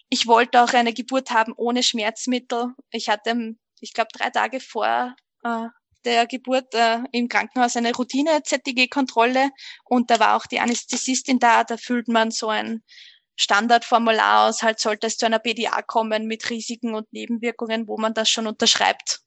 [0.09, 2.73] ich wollte auch eine Geburt haben ohne Schmerzmittel.
[2.91, 5.67] Ich hatte, ich glaube, drei Tage vor äh,
[6.05, 9.49] der Geburt äh, im Krankenhaus eine Routine-ZTG-Kontrolle
[9.85, 12.83] und da war auch die Anästhesistin da, da füllt man so ein
[13.35, 18.13] Standardformular aus, halt sollte es zu einer PDA kommen mit Risiken und Nebenwirkungen, wo man
[18.13, 19.21] das schon unterschreibt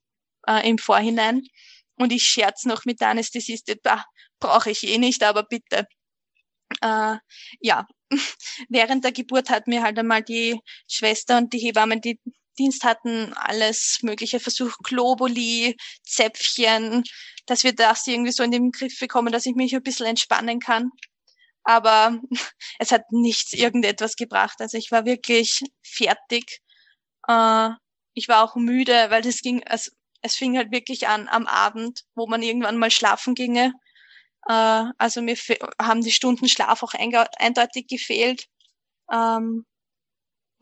[0.47, 1.43] äh, im Vorhinein.
[1.97, 4.05] Und ich scherz noch mit der Anästhesistin, da
[4.39, 5.87] brauche ich eh nicht, aber bitte.
[6.83, 7.17] Äh,
[7.61, 7.87] ja,
[8.69, 12.21] während der Geburt hat mir halt einmal die Schwester und die Hebammen die
[12.59, 17.05] Dienst hatten, alles mögliche versucht, Globuli, Zäpfchen,
[17.47, 20.61] dass wir das irgendwie so in den Griff bekommen, dass ich mich ein bisschen entspannen
[20.61, 20.91] kann.
[21.65, 22.19] Aber
[22.79, 24.61] es hat nichts irgendetwas gebracht.
[24.61, 26.61] Also ich war wirklich fertig.
[27.29, 27.71] Äh,
[28.15, 29.91] ich war auch müde, weil das ging, also
[30.23, 33.73] es fing halt wirklich an am Abend, wo man irgendwann mal schlafen ginge.
[34.49, 35.37] Äh, also mir
[35.81, 38.47] haben die Stunden Schlaf auch eindeutig gefehlt.
[39.13, 39.67] Ähm,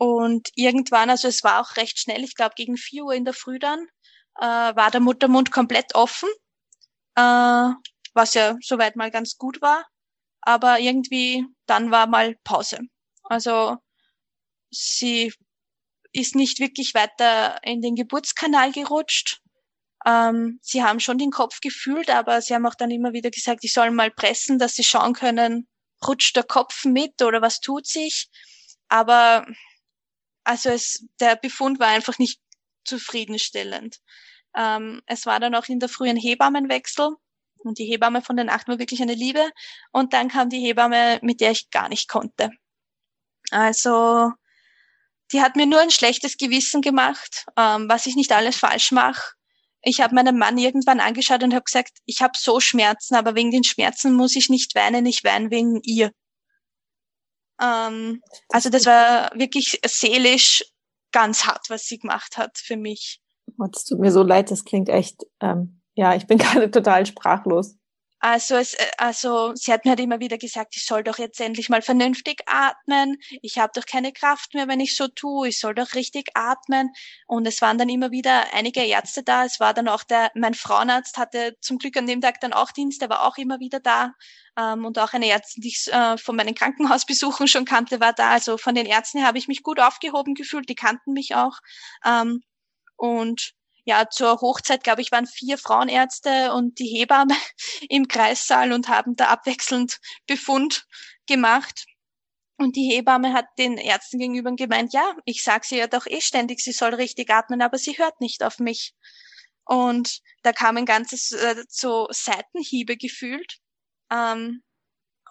[0.01, 3.35] und irgendwann, also es war auch recht schnell, ich glaube gegen vier Uhr in der
[3.35, 3.85] Früh dann,
[4.39, 6.27] äh, war der Muttermund komplett offen,
[7.13, 7.69] äh,
[8.15, 9.85] was ja soweit mal ganz gut war.
[10.41, 12.79] Aber irgendwie dann war mal Pause.
[13.25, 13.77] Also
[14.71, 15.31] sie
[16.13, 19.39] ist nicht wirklich weiter in den Geburtskanal gerutscht.
[20.03, 23.63] Ähm, sie haben schon den Kopf gefühlt, aber sie haben auch dann immer wieder gesagt,
[23.63, 25.67] ich soll mal pressen, dass sie schauen können,
[26.03, 28.29] rutscht der Kopf mit oder was tut sich.
[28.87, 29.45] Aber
[30.43, 32.39] also es, der Befund war einfach nicht
[32.83, 33.97] zufriedenstellend.
[34.55, 37.15] Ähm, es war dann auch in der frühen Hebammenwechsel
[37.63, 39.51] und die Hebamme von den acht war wirklich eine Liebe.
[39.91, 42.49] Und dann kam die Hebamme, mit der ich gar nicht konnte.
[43.51, 44.31] Also
[45.31, 49.33] die hat mir nur ein schlechtes Gewissen gemacht, ähm, was ich nicht alles falsch mache.
[49.83, 53.49] ich habe meinen Mann irgendwann angeschaut und habe gesagt, ich habe so Schmerzen, aber wegen
[53.49, 56.11] den Schmerzen muss ich nicht weinen, ich weine wegen ihr.
[57.61, 60.63] Ähm, also das war wirklich seelisch
[61.11, 63.21] ganz hart, was sie gemacht hat für mich.
[63.59, 67.05] Oh, es tut mir so leid, das klingt echt, ähm, ja, ich bin gerade total
[67.05, 67.75] sprachlos.
[68.23, 71.41] Also es, äh, also sie hat mir halt immer wieder gesagt, ich soll doch jetzt
[71.41, 73.17] endlich mal vernünftig atmen.
[73.41, 75.49] Ich habe doch keine Kraft mehr, wenn ich so tue.
[75.49, 76.91] Ich soll doch richtig atmen.
[77.25, 79.45] Und es waren dann immer wieder einige Ärzte da.
[79.45, 82.71] Es war dann auch der, mein Frauenarzt hatte zum Glück an dem Tag dann auch
[82.71, 83.01] Dienst.
[83.01, 84.13] Der war auch immer wieder da.
[84.55, 88.29] Ähm, und auch eine Ärztin, die ich äh, von meinen Krankenhausbesuchen schon kannte, war da.
[88.29, 90.69] Also von den Ärzten habe ich mich gut aufgehoben gefühlt.
[90.69, 91.57] Die kannten mich auch.
[92.05, 92.43] Ähm,
[92.97, 93.53] und
[93.83, 97.35] ja, zur Hochzeit, glaube ich, waren vier Frauenärzte und die Hebamme
[97.89, 100.85] im Kreissaal und haben da abwechselnd Befund
[101.27, 101.85] gemacht.
[102.57, 106.21] Und die Hebamme hat den Ärzten gegenüber gemeint, ja, ich sage sie ja doch eh
[106.21, 108.93] ständig, sie soll richtig atmen, aber sie hört nicht auf mich.
[109.65, 113.57] Und da kam ein ganzes äh, so Seitenhiebe gefühlt.
[114.11, 114.61] Ähm,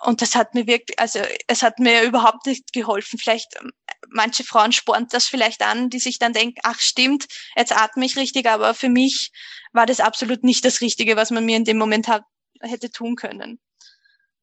[0.02, 3.18] und das hat mir wirklich, also es hat mir überhaupt nicht geholfen.
[3.18, 3.70] Vielleicht ähm,
[4.08, 8.16] manche Frauen spornt das vielleicht an, die sich dann denken, ach stimmt, jetzt atme ich
[8.16, 9.30] richtig, aber für mich
[9.72, 12.24] war das absolut nicht das Richtige, was man mir in dem Moment hat,
[12.60, 13.60] hätte tun können.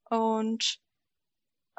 [0.10, 0.80] Und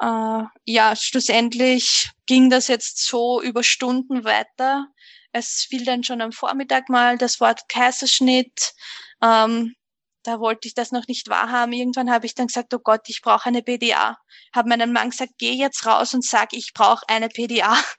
[0.01, 4.87] äh, ja, schlussendlich ging das jetzt so über Stunden weiter.
[5.31, 8.73] Es fiel dann schon am Vormittag mal das Wort Kaiserschnitt.
[9.21, 9.75] Ähm,
[10.23, 11.73] da wollte ich das noch nicht wahrhaben.
[11.73, 14.17] Irgendwann habe ich dann gesagt, oh Gott, ich brauche eine PDA.
[14.53, 17.77] Habe meinem Mann gesagt, geh jetzt raus und sag, ich brauche eine PDA.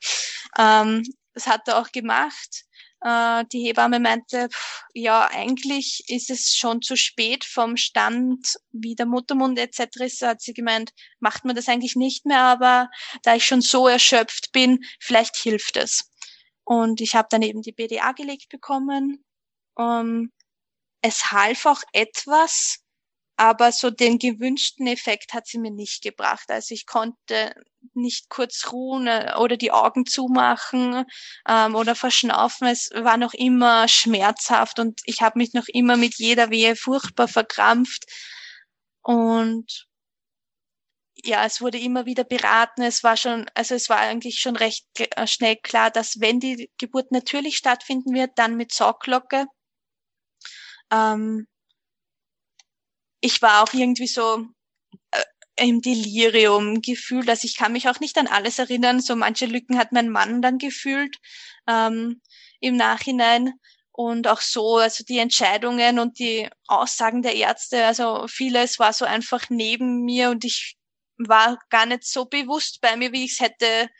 [0.58, 2.64] Ähm, das hat er auch gemacht.
[3.02, 8.94] Äh, die Hebamme meinte, pff, ja, eigentlich ist es schon zu spät vom Stand, wie
[8.94, 9.86] der Muttermund etc.
[10.00, 12.90] ist, hat sie gemeint, macht man das eigentlich nicht mehr, aber
[13.22, 16.10] da ich schon so erschöpft bin, vielleicht hilft es.
[16.64, 19.24] Und ich habe dann eben die PDA gelegt bekommen.
[19.78, 20.32] Ähm,
[21.02, 22.78] es half auch etwas,
[23.36, 26.50] aber so den gewünschten Effekt hat sie mir nicht gebracht.
[26.50, 27.54] Also ich konnte
[27.94, 31.06] nicht kurz ruhen äh, oder die Augen zumachen
[31.48, 32.68] ähm, oder verschnaufen.
[32.68, 37.28] Es war noch immer schmerzhaft und ich habe mich noch immer mit jeder Wehe furchtbar
[37.28, 38.04] verkrampft.
[39.02, 39.86] Und
[41.24, 42.82] ja, es wurde immer wieder beraten.
[42.82, 46.70] Es war schon, also es war eigentlich schon recht äh, schnell klar, dass wenn die
[46.78, 49.46] Geburt natürlich stattfinden wird, dann mit Sauglocke
[50.92, 51.46] ähm,
[53.20, 54.46] ich war auch irgendwie so
[55.12, 55.22] äh,
[55.56, 57.28] im Delirium gefühlt.
[57.28, 59.00] Also ich kann mich auch nicht an alles erinnern.
[59.00, 61.16] So manche Lücken hat mein Mann dann gefühlt
[61.66, 62.20] ähm,
[62.60, 63.52] im Nachhinein.
[63.92, 69.04] Und auch so, also die Entscheidungen und die Aussagen der Ärzte, also vieles war so
[69.04, 70.78] einfach neben mir und ich
[71.18, 73.90] war gar nicht so bewusst bei mir, wie ich es hätte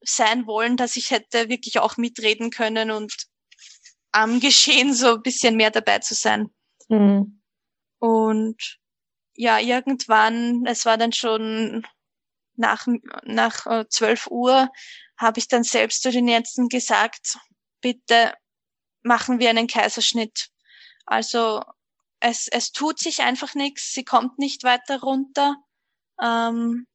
[0.00, 3.26] sein wollen, dass ich hätte wirklich auch mitreden können und
[4.14, 6.50] am Geschehen so ein bisschen mehr dabei zu sein.
[6.88, 7.40] Mhm.
[7.98, 8.78] Und
[9.34, 11.86] ja, irgendwann, es war dann schon
[12.56, 12.86] nach,
[13.24, 14.70] nach äh, zwölf Uhr,
[15.16, 17.38] habe ich dann selbst zu den Ärzten gesagt,
[17.80, 18.34] bitte
[19.02, 20.50] machen wir einen Kaiserschnitt.
[21.06, 21.62] Also
[22.20, 25.56] es, es tut sich einfach nichts, sie kommt nicht weiter runter.
[26.22, 26.86] Ähm,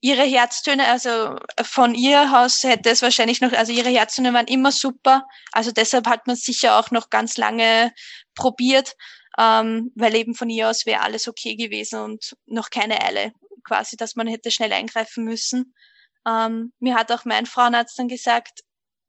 [0.00, 4.70] ihre Herztöne, also von ihr Haus hätte es wahrscheinlich noch, also ihre Herztöne waren immer
[4.72, 5.26] super.
[5.52, 7.92] Also deshalb hat man sicher auch noch ganz lange
[8.34, 8.94] probiert,
[9.38, 13.32] ähm, weil eben von ihr aus wäre alles okay gewesen und noch keine Eile
[13.64, 15.74] quasi, dass man hätte schnell eingreifen müssen.
[16.26, 18.60] Ähm, mir hat auch mein Frauenarzt dann gesagt,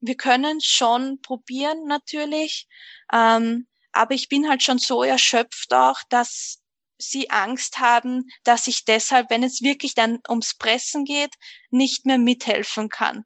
[0.01, 2.67] wir können schon probieren natürlich,
[3.11, 6.58] ähm, aber ich bin halt schon so erschöpft auch, dass
[6.99, 11.33] sie Angst haben, dass ich deshalb, wenn es wirklich dann ums Pressen geht,
[11.71, 13.23] nicht mehr mithelfen kann.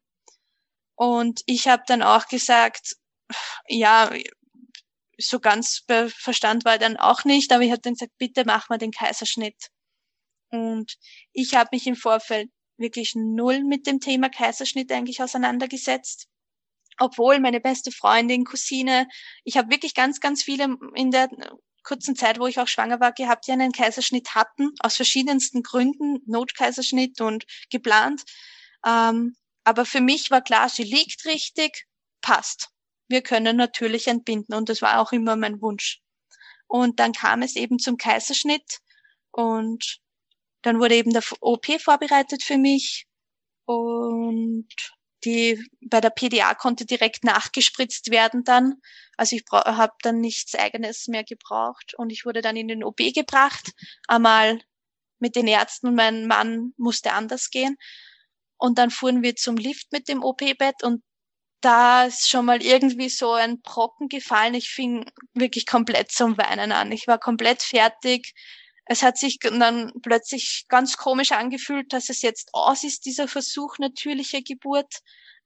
[0.96, 2.96] Und ich habe dann auch gesagt,
[3.68, 4.14] ja,
[5.18, 8.78] so ganz Verstand war dann auch nicht, aber ich habe dann gesagt, bitte mach mal
[8.78, 9.70] den Kaiserschnitt.
[10.52, 10.98] Und
[11.32, 16.28] ich habe mich im Vorfeld wirklich null mit dem Thema Kaiserschnitt eigentlich auseinandergesetzt.
[17.00, 19.08] Obwohl meine beste Freundin, Cousine,
[19.44, 21.28] ich habe wirklich ganz, ganz viele in der
[21.84, 26.19] kurzen Zeit, wo ich auch schwanger war, gehabt, die einen Kaiserschnitt hatten, aus verschiedensten Gründen,
[26.26, 28.24] Notkaiserschnitt und geplant.
[28.86, 31.86] Ähm, aber für mich war klar, sie liegt richtig,
[32.21, 32.69] passt.
[33.08, 36.02] Wir können natürlich entbinden und das war auch immer mein Wunsch.
[36.67, 38.79] Und dann kam es eben zum Kaiserschnitt
[39.31, 40.00] und
[40.63, 43.06] dann wurde eben der OP vorbereitet für mich
[43.65, 44.67] und
[45.26, 48.76] die bei der PDA konnte direkt nachgespritzt werden dann.
[49.17, 52.98] Also ich habe dann nichts eigenes mehr gebraucht und ich wurde dann in den OP
[52.98, 53.71] gebracht,
[54.08, 54.60] einmal
[55.19, 57.78] mit den Ärzten und mein Mann musste anders gehen.
[58.58, 61.04] Und dann fuhren wir zum Lift mit dem OP-Bett und
[61.62, 64.54] da ist schon mal irgendwie so ein Brocken gefallen.
[64.54, 66.92] Ich fing wirklich komplett zum Weinen an.
[66.92, 68.34] Ich war komplett fertig.
[68.86, 73.77] Es hat sich dann plötzlich ganz komisch angefühlt, dass es jetzt aus ist, dieser Versuch
[73.77, 75.00] natürlicher Geburt.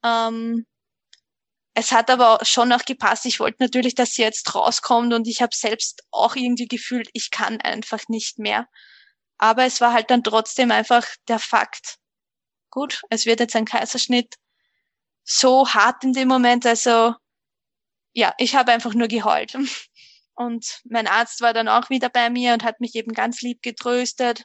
[0.04, 0.66] Ähm,
[1.76, 3.26] es hat aber schon auch gepasst.
[3.28, 7.30] Ich wollte natürlich, dass sie jetzt rauskommt und ich habe selbst auch irgendwie gefühlt, ich
[7.30, 8.68] kann einfach nicht mehr.
[9.38, 11.98] Aber es war halt dann trotzdem einfach der Fakt.
[12.72, 14.36] Gut, es wird jetzt ein Kaiserschnitt
[15.24, 16.66] so hart in dem Moment.
[16.66, 17.14] Also
[18.14, 19.56] ja, ich habe einfach nur geheult.
[20.38, 23.64] Und mein Arzt war dann auch wieder bei mir und hat mich eben ganz lieb
[23.64, 24.44] getröstet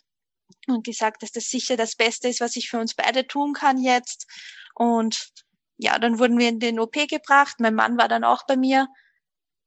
[0.67, 3.77] und gesagt, dass das sicher das Beste ist, was ich für uns beide tun kann
[3.77, 4.27] jetzt.
[4.75, 5.29] Und
[5.77, 7.57] ja, dann wurden wir in den OP gebracht.
[7.59, 8.89] Mein Mann war dann auch bei mir.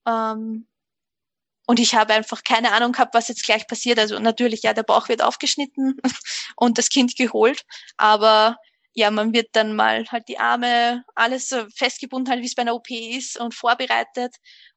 [0.07, 0.67] Ähm,
[1.67, 3.99] und ich habe einfach keine Ahnung gehabt, was jetzt gleich passiert.
[3.99, 5.95] Also natürlich, ja, der Bauch wird aufgeschnitten
[6.55, 7.61] und das Kind geholt.
[7.97, 8.57] Aber
[8.93, 12.63] ja, man wird dann mal halt die Arme, alles so festgebunden, halt wie es bei
[12.63, 14.35] einer OP ist und vorbereitet.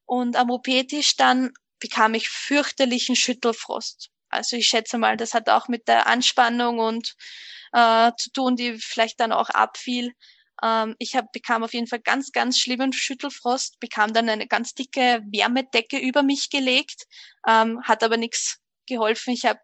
[0.09, 4.09] Und am OP-Tisch dann bekam ich fürchterlichen Schüttelfrost.
[4.30, 7.14] Also ich schätze mal, das hat auch mit der Anspannung und
[7.72, 10.14] äh, zu tun, die vielleicht dann auch abfiel.
[10.62, 14.74] Ähm, ich hab, bekam auf jeden Fall ganz, ganz schlimmen Schüttelfrost, bekam dann eine ganz
[14.74, 17.06] dicke Wärmedecke über mich gelegt,
[17.46, 19.34] ähm, hat aber nichts geholfen.
[19.34, 19.61] Ich habe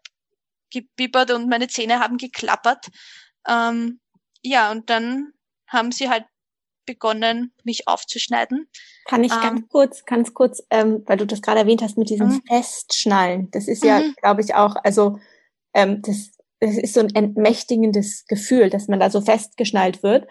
[0.71, 2.85] gebibbert und meine Zähne haben geklappert.
[3.47, 3.99] Ähm,
[4.43, 5.33] ja, und dann
[5.67, 6.25] haben sie halt
[6.85, 8.67] begonnen, mich aufzuschneiden.
[9.05, 12.09] Kann ich ähm, ganz kurz, ganz kurz, ähm, weil du das gerade erwähnt hast mit
[12.09, 12.41] diesem mhm.
[12.47, 13.49] Festschnallen.
[13.51, 14.15] Das ist ja, mhm.
[14.21, 15.19] glaube ich, auch, also
[15.73, 20.27] ähm, das, das ist so ein entmächtigendes Gefühl, dass man da so festgeschnallt wird.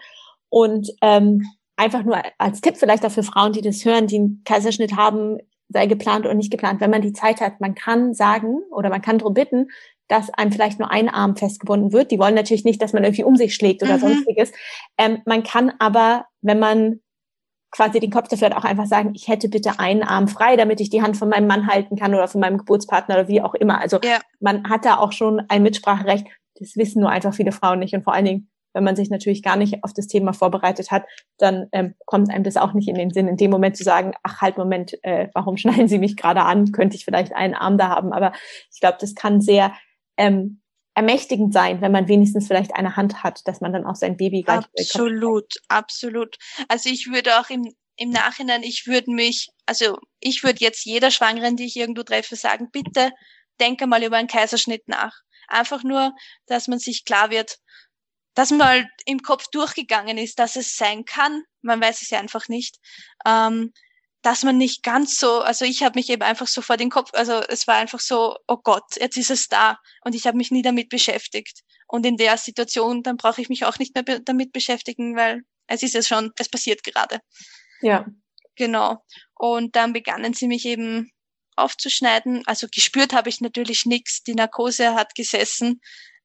[0.49, 1.45] Und ähm,
[1.75, 5.39] einfach nur als Tipp vielleicht auch für Frauen, die das hören, die einen Kaiserschnitt haben,
[5.69, 9.01] sei geplant oder nicht geplant, wenn man die Zeit hat, man kann sagen oder man
[9.01, 9.67] kann darum bitten,
[10.07, 12.11] dass einem vielleicht nur ein Arm festgebunden wird.
[12.11, 14.01] Die wollen natürlich nicht, dass man irgendwie um sich schlägt oder mhm.
[14.01, 14.51] sonstiges.
[14.97, 16.99] Ähm, man kann aber, wenn man
[17.71, 20.79] quasi den Kopf dafür hat, auch einfach sagen, ich hätte bitte einen Arm frei, damit
[20.79, 23.53] ich die Hand von meinem Mann halten kann oder von meinem Geburtspartner oder wie auch
[23.53, 23.81] immer.
[23.81, 24.19] Also ja.
[24.39, 26.25] man hat da auch schon ein Mitspracherecht.
[26.57, 27.93] Das wissen nur einfach viele Frauen nicht.
[27.93, 31.03] Und vor allen Dingen, wenn man sich natürlich gar nicht auf das Thema vorbereitet hat,
[31.37, 34.13] dann ähm, kommt einem das auch nicht in den Sinn, in dem Moment zu sagen,
[34.23, 36.71] ach halt Moment, äh, warum schneiden Sie mich gerade an?
[36.71, 38.13] Könnte ich vielleicht einen Arm da haben?
[38.13, 38.31] Aber
[38.71, 39.73] ich glaube, das kann sehr
[40.17, 40.61] ähm,
[40.95, 44.43] ermächtigend sein, wenn man wenigstens vielleicht eine Hand hat, dass man dann auch sein Baby
[44.43, 46.37] gleich Absolut, absolut.
[46.69, 51.11] Also ich würde auch im, im Nachhinein, ich würde mich, also ich würde jetzt jeder
[51.11, 53.11] Schwangeren, die ich irgendwo treffe, sagen, bitte
[53.59, 55.13] denke mal über einen Kaiserschnitt nach.
[55.47, 56.13] Einfach nur,
[56.47, 57.57] dass man sich klar wird,
[58.33, 61.43] dass mal im Kopf durchgegangen ist, dass es sein kann.
[61.61, 62.77] Man weiß es ja einfach nicht.
[63.25, 63.73] Ähm,
[64.25, 67.11] dass man nicht ganz so, also ich habe mich eben einfach so vor den Kopf,
[67.13, 70.49] also es war einfach so, oh Gott, jetzt ist es da und ich habe mich
[70.49, 71.61] nie damit beschäftigt.
[71.87, 75.43] Und in der Situation, dann brauche ich mich auch nicht mehr be damit beschäftigen, weil
[75.67, 77.19] es ist ja schon, es passiert gerade.
[77.81, 78.07] Ja.
[78.55, 79.05] Genau.
[79.35, 81.11] Und dann begannen sie mich eben
[81.55, 82.41] aufzuschneiden.
[82.47, 84.23] Also gespürt habe ich natürlich nichts.
[84.23, 85.81] Die Narkose hat gesessen,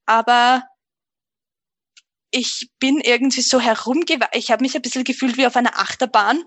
[0.06, 0.62] aber
[2.30, 4.36] ich bin irgendwie so herumgeweicht.
[4.36, 6.42] Ich habe mich ein bisschen gefühlt wie auf einer Achterbahn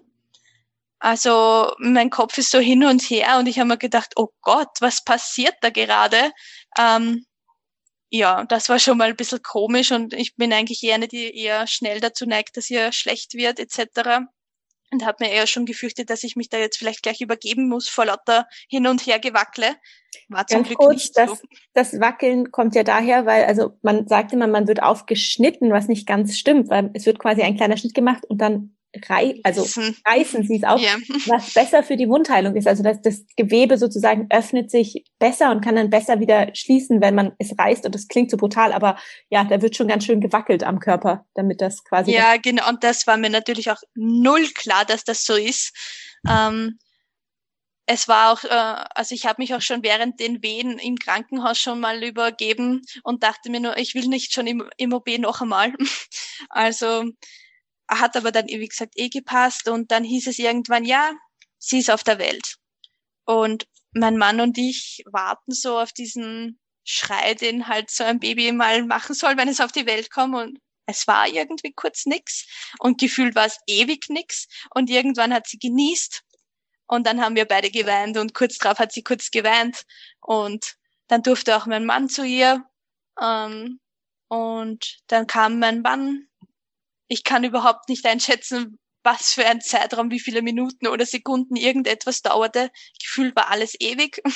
[1.03, 4.69] also mein Kopf ist so hin und her und ich habe mir gedacht, oh Gott,
[4.79, 6.31] was passiert da gerade?
[6.79, 7.25] Ähm,
[8.09, 11.37] ja, das war schon mal ein bisschen komisch und ich bin eigentlich eher eine, die
[11.37, 14.21] eher schnell dazu neigt, dass ihr schlecht wird etc.
[14.91, 17.89] Und habe mir eher schon gefürchtet, dass ich mich da jetzt vielleicht gleich übergeben muss
[17.89, 19.75] vor lauter hin und her gewackle.
[20.29, 21.35] War zum Ganz Glück kurz, nicht das, so.
[21.73, 26.07] Das Wackeln kommt ja daher, weil also man sagt immer, man wird aufgeschnitten, was nicht
[26.07, 28.77] ganz stimmt, weil es wird quasi ein kleiner Schnitt gemacht und dann
[29.07, 29.63] rei also
[30.05, 30.97] reißen sie es auf, yeah.
[31.25, 32.67] was besser für die Wundheilung ist.
[32.67, 37.15] Also dass das Gewebe sozusagen öffnet sich besser und kann dann besser wieder schließen, wenn
[37.15, 37.85] man es reißt.
[37.85, 38.97] Und das klingt so brutal, aber
[39.29, 42.11] ja, da wird schon ganz schön gewackelt am Körper, damit das quasi.
[42.11, 42.69] Ja, genau.
[42.69, 45.73] Und das war mir natürlich auch null klar, dass das so ist.
[46.27, 46.77] Ähm,
[47.85, 51.59] es war auch, äh, also ich habe mich auch schon während den Wehen im Krankenhaus
[51.59, 55.41] schon mal übergeben und dachte mir nur, ich will nicht schon im, im OP noch
[55.41, 55.73] einmal.
[56.49, 57.03] also
[57.99, 59.67] hat aber dann, wie gesagt, eh gepasst.
[59.67, 61.13] Und dann hieß es irgendwann, ja,
[61.57, 62.57] sie ist auf der Welt.
[63.25, 68.51] Und mein Mann und ich warten so auf diesen Schrei, den halt so ein Baby
[68.51, 70.35] mal machen soll, wenn es auf die Welt kommt.
[70.35, 72.45] Und es war irgendwie kurz nix.
[72.79, 74.47] Und gefühlt war es ewig nix.
[74.73, 76.23] Und irgendwann hat sie genießt.
[76.87, 78.17] Und dann haben wir beide geweint.
[78.17, 79.83] Und kurz drauf hat sie kurz geweint.
[80.19, 80.75] Und
[81.07, 82.65] dann durfte auch mein Mann zu ihr.
[83.21, 83.79] Ähm,
[84.27, 86.27] und dann kam mein Mann
[87.07, 92.21] ich kann überhaupt nicht einschätzen, was für ein Zeitraum, wie viele Minuten oder Sekunden irgendetwas
[92.21, 92.71] dauerte.
[93.01, 94.21] Gefühlt war alles ewig.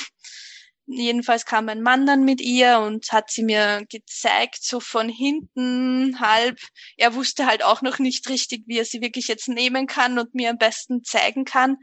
[0.88, 6.18] jedenfalls kam mein Mann dann mit ihr und hat sie mir gezeigt, so von hinten
[6.20, 6.58] halb.
[6.96, 10.34] Er wusste halt auch noch nicht richtig, wie er sie wirklich jetzt nehmen kann und
[10.34, 11.76] mir am besten zeigen kann.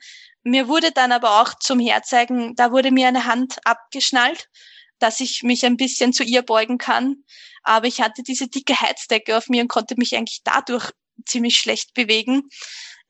[0.43, 4.47] Mir wurde dann aber auch zum Herzeigen, da wurde mir eine Hand abgeschnallt,
[4.99, 7.23] dass ich mich ein bisschen zu ihr beugen kann.
[7.63, 10.91] Aber ich hatte diese dicke Heizdecke auf mir und konnte mich eigentlich dadurch
[11.25, 12.49] ziemlich schlecht bewegen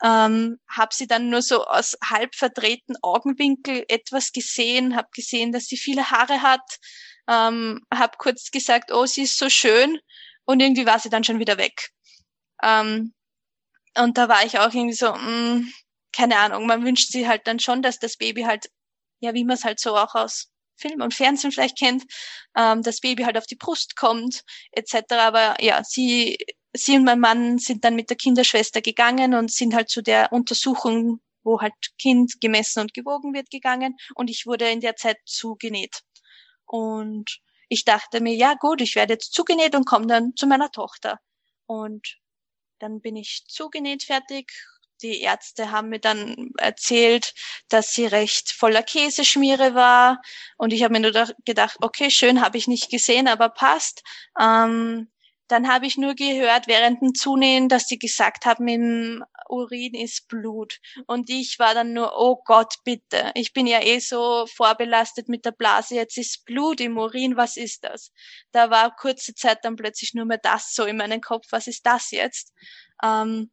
[0.04, 5.66] ähm, habe sie dann nur so aus halb verdrehten Augenwinkel etwas gesehen, habe gesehen, dass
[5.68, 6.80] sie viele Haare hat,
[7.28, 10.00] ähm, habe kurz gesagt, oh, sie ist so schön
[10.46, 11.92] und irgendwie war sie dann schon wieder weg.
[12.64, 13.14] Ähm,
[13.98, 15.74] und da war ich auch irgendwie so, mh, mm,
[16.12, 18.70] keine Ahnung, man wünscht sich halt dann schon, dass das Baby halt,
[19.22, 22.04] ja, wie man es halt so auch aus Film und Fernsehen vielleicht kennt,
[22.56, 24.96] ähm, das Baby halt auf die Brust kommt, etc.
[25.12, 26.38] Aber ja, sie
[26.76, 30.32] sie und mein Mann sind dann mit der Kinderschwester gegangen und sind halt zu der
[30.32, 33.96] Untersuchung, wo halt Kind gemessen und gewogen wird, gegangen.
[34.16, 36.02] Und ich wurde in der Zeit zugenäht.
[36.66, 40.72] Und ich dachte mir, ja gut, ich werde jetzt zugenäht und komme dann zu meiner
[40.72, 41.20] Tochter.
[41.66, 42.18] Und
[42.80, 44.52] dann bin ich zugenäht fertig.
[45.02, 47.34] Die Ärzte haben mir dann erzählt,
[47.70, 50.22] dass sie recht voller Käseschmiere war.
[50.58, 54.04] Und ich habe mir nur gedacht, okay, schön, habe ich nicht gesehen, aber passt.
[54.40, 55.10] Ähm,
[55.48, 60.28] dann habe ich nur gehört während dem Zunähen, dass sie gesagt haben, im Urin ist
[60.28, 60.80] Blut.
[61.06, 63.32] Und ich war dann nur, oh Gott, bitte.
[63.36, 65.96] Ich bin ja eh so vorbelastet mit der Blase.
[65.96, 67.38] Jetzt ist Blut im Urin.
[67.38, 68.12] Was ist das?
[68.52, 71.46] Da war kurze Zeit dann plötzlich nur mehr das so in meinem Kopf.
[71.52, 72.52] Was ist das jetzt?
[73.04, 73.52] Ähm,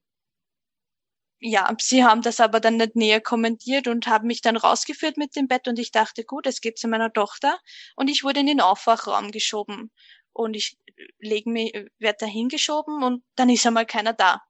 [1.42, 5.34] ja, sie haben das aber dann nicht näher kommentiert und haben mich dann rausgeführt mit
[5.34, 7.58] dem Bett und ich dachte, gut, es geht zu meiner Tochter
[7.96, 9.90] und ich wurde in den Aufwachraum geschoben
[10.32, 10.78] und ich
[11.18, 14.40] leg mich, werde da hingeschoben und dann ist einmal keiner da.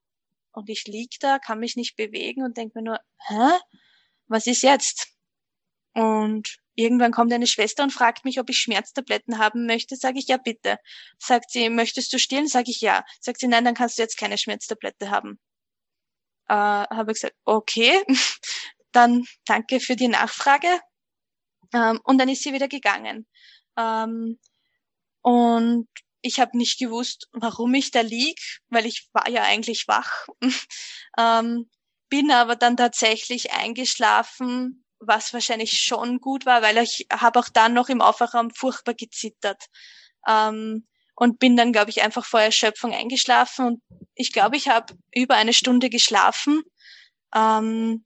[0.53, 3.59] Und ich lieg da, kann mich nicht bewegen und denke mir nur, hä?
[4.29, 5.09] Was ist jetzt?
[5.95, 9.97] Und irgendwann kommt eine Schwester und fragt mich, ob ich Schmerztabletten haben möchte.
[9.97, 10.77] Sage ich, ja, bitte.
[11.19, 12.49] Sagt sie, möchtest du stillen?
[12.49, 13.03] Sage ich, ja.
[13.21, 15.39] Sagt sie, nein, dann kannst du jetzt keine Schmerztablette haben.
[16.49, 18.03] Äh, habe ich gesagt, okay,
[18.93, 20.69] dann danke für die Nachfrage.
[21.75, 23.27] Ähm, und dann ist sie wieder gegangen.
[23.77, 24.39] Ähm,
[25.23, 25.89] und
[26.23, 28.41] ich habe nicht gewusst, warum ich da lieg,
[28.71, 30.27] weil ich war ja eigentlich wach.
[31.19, 31.71] ähm,
[32.09, 37.75] bin aber dann tatsächlich eingeschlafen, was wahrscheinlich schon gut war, weil ich habe auch dann
[37.75, 39.67] noch im Aufwachraum furchtbar gezittert.
[40.29, 40.87] Ähm,
[41.23, 43.65] und bin dann, glaube ich, einfach vor Erschöpfung eingeschlafen.
[43.65, 43.83] Und
[44.17, 46.63] ich glaube, ich habe über eine Stunde geschlafen.
[47.33, 48.05] Ähm,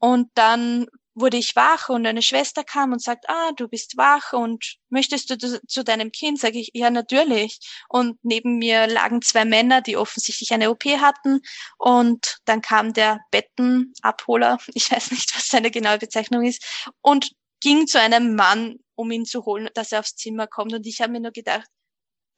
[0.00, 4.32] und dann wurde ich wach und eine Schwester kam und sagt, ah, du bist wach
[4.32, 6.40] und möchtest du zu deinem Kind?
[6.40, 7.60] Sage ich, ja, natürlich.
[7.88, 11.42] Und neben mir lagen zwei Männer, die offensichtlich eine OP hatten.
[11.78, 16.64] Und dann kam der Bettenabholer, ich weiß nicht, was seine genaue Bezeichnung ist,
[17.00, 17.30] und
[17.60, 20.72] ging zu einem Mann, um ihn zu holen, dass er aufs Zimmer kommt.
[20.72, 21.68] Und ich habe mir nur gedacht,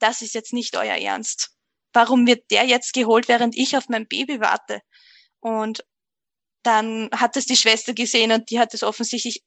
[0.02, 1.50] das ist jetzt nicht euer Ernst.
[1.92, 4.80] Warum wird der jetzt geholt, während ich auf mein Baby warte?
[5.40, 5.84] Und
[6.62, 9.42] dann hat es die Schwester gesehen und die hat es offensichtlich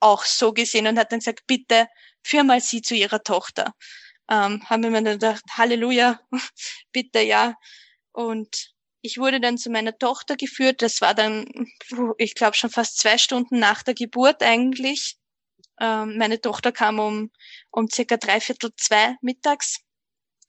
[0.00, 1.88] auch so gesehen und hat dann gesagt, bitte
[2.22, 3.74] führ mal sie zu ihrer Tochter.
[4.30, 6.20] Ähm, haben wir mir dann gedacht, Halleluja,
[6.92, 7.54] bitte ja.
[8.12, 10.82] Und ich wurde dann zu meiner Tochter geführt.
[10.82, 11.46] Das war dann,
[12.18, 15.16] ich glaube, schon fast zwei Stunden nach der Geburt eigentlich.
[15.80, 17.30] Ähm, meine Tochter kam um,
[17.70, 19.80] um circa dreiviertel zwei mittags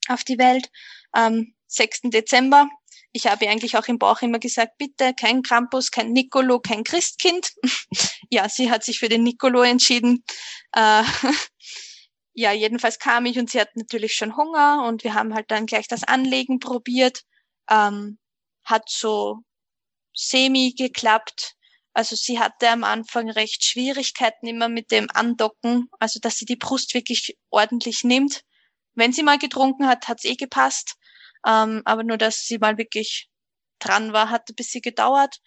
[0.07, 0.69] auf die Welt.
[1.11, 2.01] Am 6.
[2.05, 2.69] Dezember
[3.13, 7.53] ich habe eigentlich auch im Bauch immer gesagt, bitte kein Krampus, kein Nicolo, kein Christkind.
[8.29, 10.23] ja, sie hat sich für den Nicolo entschieden.
[10.73, 11.03] Äh,
[12.33, 15.65] ja, jedenfalls kam ich und sie hat natürlich schon Hunger und wir haben halt dann
[15.65, 17.23] gleich das Anlegen probiert.
[17.69, 18.17] Ähm,
[18.63, 19.39] hat so
[20.13, 21.55] semi geklappt.
[21.93, 26.55] Also sie hatte am Anfang recht Schwierigkeiten immer mit dem Andocken, also dass sie die
[26.55, 28.43] Brust wirklich ordentlich nimmt.
[28.95, 30.95] Wenn sie mal getrunken hat, hat's eh gepasst.
[31.45, 33.29] Ähm, aber nur, dass sie mal wirklich
[33.79, 35.37] dran war, hat ein bisschen gedauert.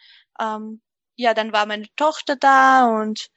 [0.41, 0.83] Ähm,
[1.17, 3.31] ja, dann war meine Tochter da und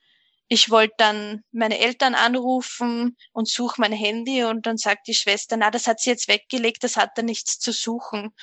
[0.49, 5.57] ich wollte dann meine Eltern anrufen und suche mein Handy und dann sagt die Schwester,
[5.57, 8.33] na, das hat sie jetzt weggelegt, das hat da nichts zu suchen.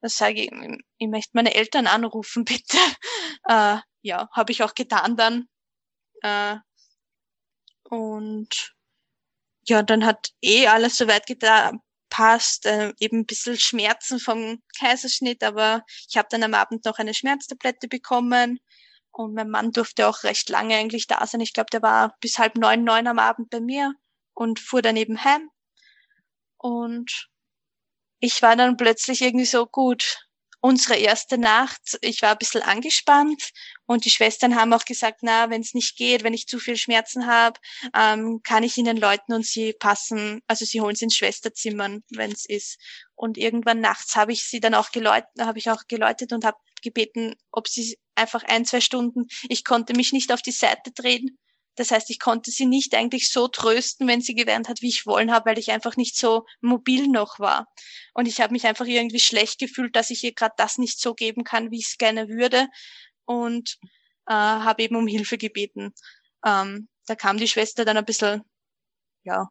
[0.00, 0.50] Da sage ich,
[0.98, 2.78] ich möchte meine Eltern anrufen, bitte.
[3.44, 5.48] Äh, ja, habe ich auch getan dann.
[6.22, 6.56] Äh,
[7.84, 8.74] und
[9.66, 11.80] ja, dann hat eh alles soweit getan,
[12.10, 16.98] passt, äh, eben ein bisschen Schmerzen vom Kaiserschnitt, aber ich habe dann am Abend noch
[16.98, 18.58] eine Schmerztablette bekommen
[19.12, 21.40] und mein Mann durfte auch recht lange eigentlich da sein.
[21.40, 23.94] Ich glaube, der war bis halb neun, neun am Abend bei mir
[24.34, 25.50] und fuhr dann eben heim.
[26.58, 27.28] Und
[28.20, 30.28] ich war dann plötzlich irgendwie so gut.
[30.60, 33.50] Unsere erste Nacht, ich war ein bisschen angespannt
[33.86, 36.76] und die Schwestern haben auch gesagt, na, wenn es nicht geht, wenn ich zu viel
[36.76, 37.58] Schmerzen habe,
[37.94, 42.30] ähm, kann ich ihnen läuten und sie passen, also sie holen sie ins Schwesterzimmern, wenn
[42.30, 42.78] es ist.
[43.14, 46.58] Und irgendwann nachts habe ich sie dann auch geläutet, habe ich auch geläutet und habe
[46.82, 51.38] gebeten, ob sie einfach ein, zwei Stunden, ich konnte mich nicht auf die Seite drehen,
[51.80, 55.06] das heißt, ich konnte sie nicht eigentlich so trösten, wenn sie geweint hat, wie ich
[55.06, 57.66] wollen habe, weil ich einfach nicht so mobil noch war.
[58.12, 61.14] Und ich habe mich einfach irgendwie schlecht gefühlt, dass ich ihr gerade das nicht so
[61.14, 62.68] geben kann, wie ich es gerne würde.
[63.24, 63.78] Und
[64.26, 65.94] äh, habe eben um Hilfe gebeten.
[66.44, 68.42] Ähm, da kam die Schwester dann ein bisschen,
[69.24, 69.48] ja,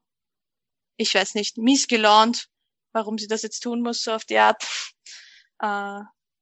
[0.97, 2.45] ich weiß nicht, missgelaunt,
[2.93, 4.63] warum sie das jetzt tun muss, so auf die Art.
[5.61, 6.01] Äh,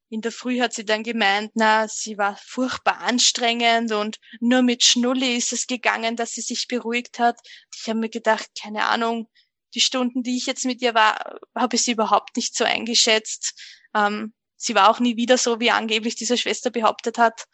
[0.10, 4.84] in der Früh hat sie dann gemeint, na, sie war furchtbar anstrengend und nur mit
[4.84, 7.40] Schnulli ist es gegangen, dass sie sich beruhigt hat.
[7.76, 9.30] Ich habe mir gedacht, keine Ahnung,
[9.74, 13.54] die Stunden, die ich jetzt mit ihr war, habe ich sie überhaupt nicht so eingeschätzt.
[13.94, 17.46] Ähm, sie war auch nie wieder so, wie angeblich diese Schwester behauptet hat.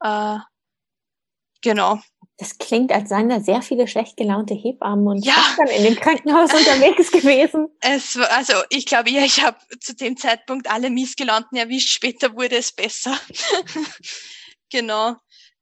[0.00, 0.38] Äh,
[1.62, 2.00] genau.
[2.36, 5.36] Das klingt, als seien da sehr viele schlecht gelaunte Hebammen und ja.
[5.56, 7.68] dann in dem Krankenhaus unterwegs gewesen.
[7.80, 11.90] Es war, also ich glaube ja, ich habe zu dem Zeitpunkt alle Missgelaunten erwischt.
[11.90, 13.16] Später wurde es besser.
[14.70, 15.14] genau.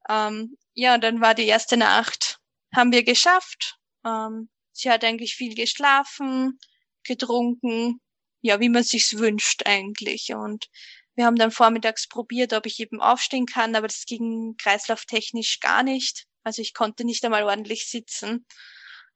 [0.08, 2.38] Ähm, ja, und dann war die erste Nacht,
[2.74, 3.76] haben wir geschafft.
[4.06, 6.58] Ähm, sie hat eigentlich viel geschlafen,
[7.04, 8.00] getrunken,
[8.40, 10.32] ja, wie man sich's wünscht eigentlich.
[10.34, 10.68] Und
[11.14, 15.82] wir haben dann vormittags probiert, ob ich eben aufstehen kann, aber das ging kreislauftechnisch gar
[15.82, 16.24] nicht.
[16.44, 18.46] Also ich konnte nicht einmal ordentlich sitzen.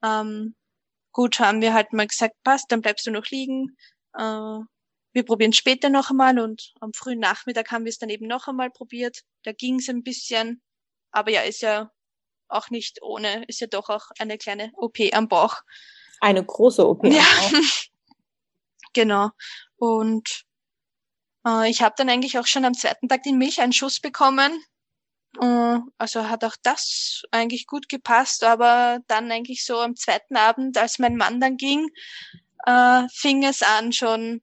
[0.02, 0.54] Ähm,
[1.12, 3.76] gut, haben wir halt mal gesagt, passt, dann bleibst du noch liegen.
[4.14, 4.58] Äh,
[5.12, 8.48] wir probieren später noch einmal und am frühen Nachmittag haben wir es dann eben noch
[8.48, 9.22] einmal probiert.
[9.44, 10.60] Da ging es ein bisschen,
[11.10, 11.90] aber ja, ist ja
[12.48, 15.62] auch nicht ohne, ist ja doch auch eine kleine OP am Bauch.
[16.20, 17.04] Eine große OP.
[17.06, 17.24] Ja,
[18.92, 19.30] genau.
[19.76, 20.44] Und
[21.46, 24.62] äh, ich habe dann eigentlich auch schon am zweiten Tag den Milcheinschuss bekommen.
[25.40, 30.76] Äh, also hat auch das eigentlich gut gepasst, aber dann eigentlich so am zweiten Abend,
[30.78, 31.88] als mein Mann dann ging,
[32.66, 34.42] äh, fing es an schon,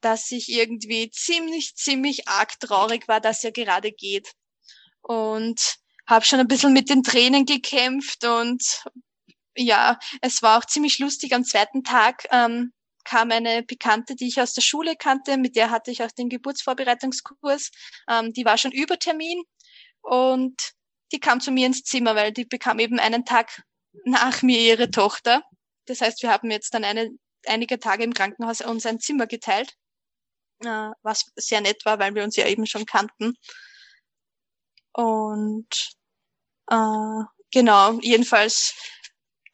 [0.00, 4.32] dass ich irgendwie ziemlich, ziemlich arg traurig war, dass er gerade geht.
[5.02, 5.76] Und
[6.06, 8.84] habe schon ein bisschen mit den Tränen gekämpft und
[9.56, 11.32] ja, es war auch ziemlich lustig.
[11.34, 12.72] Am zweiten Tag ähm,
[13.04, 16.28] kam eine Bekannte, die ich aus der Schule kannte, mit der hatte ich auch den
[16.28, 17.70] Geburtsvorbereitungskurs.
[18.08, 19.44] Ähm, die war schon über Termin
[20.04, 20.72] und
[21.12, 23.62] die kam zu mir ins Zimmer, weil die bekam eben einen Tag
[24.04, 25.42] nach mir ihre Tochter.
[25.86, 27.10] Das heißt, wir haben jetzt dann eine,
[27.46, 29.74] einige Tage im Krankenhaus uns ein Zimmer geteilt,
[30.60, 33.34] äh, was sehr nett war, weil wir uns ja eben schon kannten.
[34.92, 35.96] Und
[36.70, 38.74] äh, genau, jedenfalls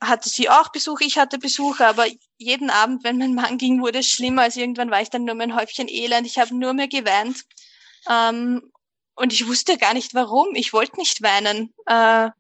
[0.01, 2.07] hatte sie auch Besuch, ich hatte Besuch, aber
[2.39, 4.43] jeden Abend, wenn mein Mann ging, wurde es schlimmer.
[4.43, 6.27] Also irgendwann war ich dann nur mein Häufchen Elend.
[6.27, 7.45] Ich habe nur mehr geweint.
[8.09, 8.73] Ähm,
[9.21, 10.55] und ich wusste gar nicht warum.
[10.55, 11.75] Ich wollte nicht weinen.
[11.87, 12.31] Äh,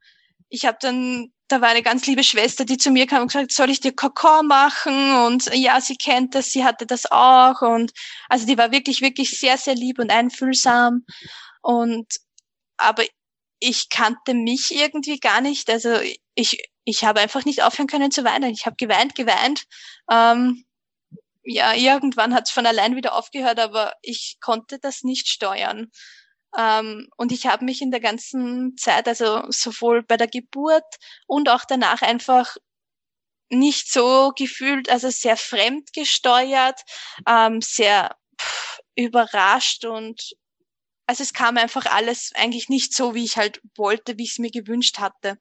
[0.48, 3.52] ich habe dann, da war eine ganz liebe Schwester, die zu mir kam und gesagt,
[3.52, 5.14] soll ich dir Kakao machen?
[5.26, 7.60] Und ja, sie kennt das, sie hatte das auch.
[7.60, 7.92] Und
[8.28, 11.04] also die war wirklich, wirklich sehr, sehr lieb und einfühlsam.
[11.60, 12.06] Und
[12.78, 13.04] aber
[13.58, 15.68] ich kannte mich irgendwie gar nicht.
[15.68, 15.98] Also
[16.34, 18.52] ich, ich habe einfach nicht aufhören können zu weinen.
[18.52, 19.64] Ich habe geweint, geweint.
[20.10, 20.64] Ähm,
[21.42, 25.90] ja, irgendwann hat es von allein wieder aufgehört, aber ich konnte das nicht steuern.
[26.56, 30.84] Ähm, und ich habe mich in der ganzen Zeit, also sowohl bei der Geburt
[31.26, 32.56] und auch danach einfach
[33.50, 36.80] nicht so gefühlt, also sehr fremd gesteuert,
[37.26, 40.34] ähm, sehr pff, überrascht und
[41.06, 44.38] also es kam einfach alles eigentlich nicht so, wie ich halt wollte, wie ich es
[44.38, 45.38] mir gewünscht hatte.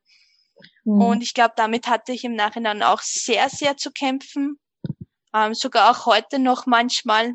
[0.84, 1.01] Mhm.
[1.01, 4.60] Und ich glaube, damit hatte ich im Nachhinein auch sehr, sehr zu kämpfen.
[5.32, 7.34] Ähm, sogar auch heute noch manchmal.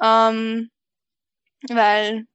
[0.00, 0.70] Ähm,
[1.68, 2.26] weil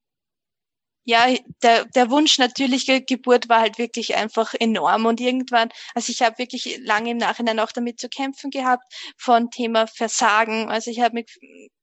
[1.05, 1.27] ja,
[1.61, 6.39] der, der Wunsch natürliche Geburt war halt wirklich einfach enorm und irgendwann, also ich habe
[6.39, 8.83] wirklich lange im Nachhinein auch damit zu kämpfen gehabt
[9.17, 10.69] von Thema Versagen.
[10.69, 11.37] Also ich habe mich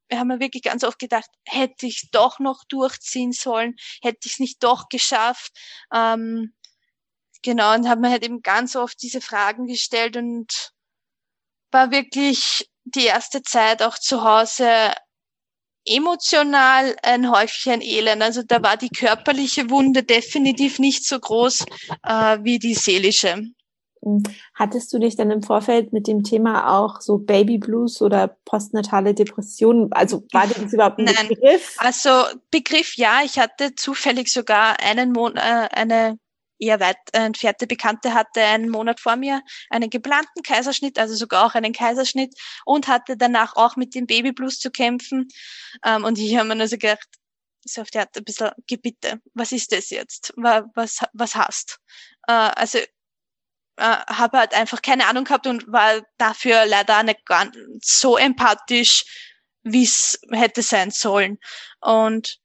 [0.08, 4.40] wir haben wirklich ganz oft gedacht, hätte ich doch noch durchziehen sollen, hätte ich es
[4.40, 5.52] nicht doch geschafft.
[5.94, 6.52] Ähm,
[7.42, 10.72] genau, und habe mir halt eben ganz oft diese Fragen gestellt und
[11.70, 14.92] war wirklich die erste Zeit auch zu Hause
[15.86, 18.22] emotional ein Häufchen Elend.
[18.22, 21.64] Also da war die körperliche Wunde definitiv nicht so groß
[22.04, 23.52] äh, wie die seelische.
[24.04, 24.22] Hm.
[24.54, 29.14] Hattest du dich dann im Vorfeld mit dem Thema auch so Baby Blues oder postnatale
[29.14, 31.28] Depressionen, also war das überhaupt ein Nein.
[31.28, 31.76] Begriff?
[31.78, 32.10] Also
[32.50, 36.18] Begriff ja, ich hatte zufällig sogar einen Monat, äh, eine
[36.62, 41.54] eher weit entfernte Bekannte hatte einen Monat vor mir einen geplanten Kaiserschnitt, also sogar auch
[41.54, 42.34] einen Kaiserschnitt
[42.64, 45.28] und hatte danach auch mit dem Babyblues zu kämpfen.
[45.84, 47.08] Ähm, und ich habe mir nur so gedacht,
[47.64, 50.32] so auf die Art ein bisschen, Gebitte, was ist das jetzt?
[50.36, 51.78] Was, was hast?
[52.28, 52.86] Äh, also äh,
[53.76, 59.04] habe halt einfach keine Ahnung gehabt und war dafür leider nicht ganz so empathisch,
[59.62, 61.38] wie es hätte sein sollen.
[61.80, 62.38] Und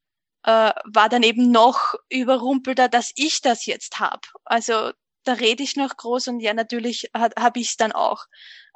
[0.47, 4.25] äh, war dann eben noch überrumpelter, dass ich das jetzt hab.
[4.45, 4.91] Also
[5.25, 8.25] da rede ich noch groß und ja, natürlich habe ich es dann auch.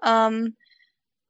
[0.05, 0.57] Ähm,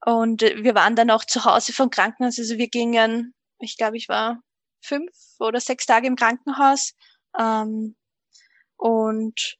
[0.03, 2.39] und wir waren dann auch zu Hause vom Krankenhaus.
[2.39, 4.41] Also wir gingen, ich glaube, ich war
[4.83, 6.93] fünf oder sechs Tage im Krankenhaus.
[7.39, 7.95] Ähm,
[8.77, 9.57] und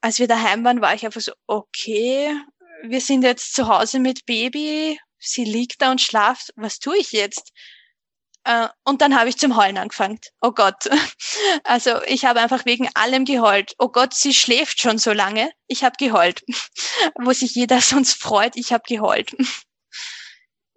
[0.00, 2.36] als wir daheim waren, war ich einfach so, okay,
[2.82, 7.12] wir sind jetzt zu Hause mit Baby, sie liegt da und schlaft, was tue ich
[7.12, 7.52] jetzt?
[8.46, 10.20] Äh, und dann habe ich zum Heulen angefangen.
[10.40, 10.88] Oh Gott.
[11.64, 13.74] Also ich habe einfach wegen allem geheult.
[13.78, 15.50] Oh Gott, sie schläft schon so lange.
[15.66, 16.42] Ich habe geheult.
[17.20, 19.34] Wo sich jeder sonst freut, ich habe geheult.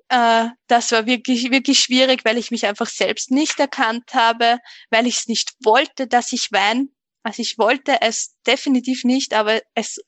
[0.09, 4.57] Äh, das war wirklich, wirklich schwierig, weil ich mich einfach selbst nicht erkannt habe,
[4.89, 6.87] weil ich es nicht wollte, dass ich weine.
[7.23, 9.99] Also ich wollte es definitiv nicht, aber es,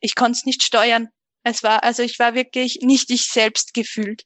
[0.00, 1.10] ich konnte es nicht steuern.
[1.44, 4.24] Es war, also ich war wirklich nicht ich selbst gefühlt.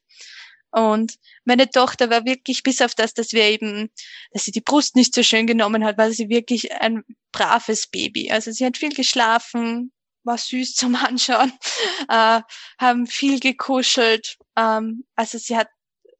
[0.71, 1.15] Und
[1.45, 3.89] meine Tochter war wirklich, bis auf das, dass wir eben,
[4.31, 8.31] dass sie die Brust nicht so schön genommen hat, war sie wirklich ein braves Baby.
[8.31, 9.91] Also sie hat viel geschlafen,
[10.23, 11.51] war süß zum Anschauen,
[12.07, 12.41] äh,
[12.79, 14.37] haben viel gekuschelt.
[14.55, 15.69] Ähm, also sie hat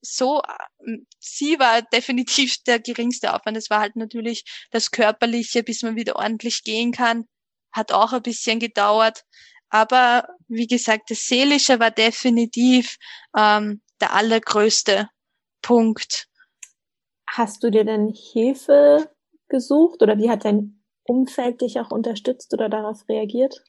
[0.01, 0.41] so,
[1.19, 3.57] sie war definitiv der geringste Aufwand.
[3.57, 7.25] Es war halt natürlich das Körperliche, bis man wieder ordentlich gehen kann,
[7.71, 9.23] hat auch ein bisschen gedauert.
[9.69, 12.97] Aber wie gesagt, das Seelische war definitiv
[13.37, 15.09] ähm, der allergrößte
[15.61, 16.27] Punkt.
[17.27, 19.11] Hast du dir denn Hilfe
[19.47, 23.63] gesucht oder wie hat dein Umfeld dich auch unterstützt oder darauf reagiert?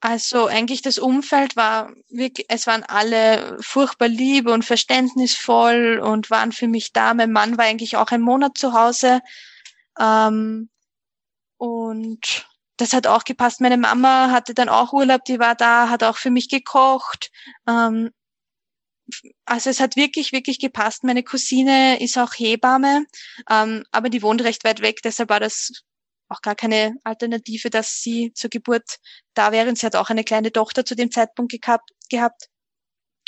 [0.00, 6.52] Also eigentlich das Umfeld war wirklich, es waren alle furchtbar lieb und verständnisvoll und waren
[6.52, 7.14] für mich da.
[7.14, 9.20] Mein Mann war eigentlich auch einen Monat zu Hause.
[9.98, 10.68] Ähm,
[11.56, 12.46] und
[12.76, 13.62] das hat auch gepasst.
[13.62, 17.30] Meine Mama hatte dann auch Urlaub, die war da, hat auch für mich gekocht.
[17.66, 18.10] Ähm,
[19.44, 21.04] also es hat wirklich, wirklich gepasst.
[21.04, 23.04] Meine Cousine ist auch Hebamme,
[23.50, 25.84] ähm, aber die wohnt recht weit weg, deshalb war das
[26.28, 28.98] auch gar keine Alternative, dass sie zur Geburt
[29.34, 29.74] da wäre.
[29.76, 31.90] Sie hat auch eine kleine Tochter zu dem Zeitpunkt gehabt.
[32.10, 32.48] gehabt.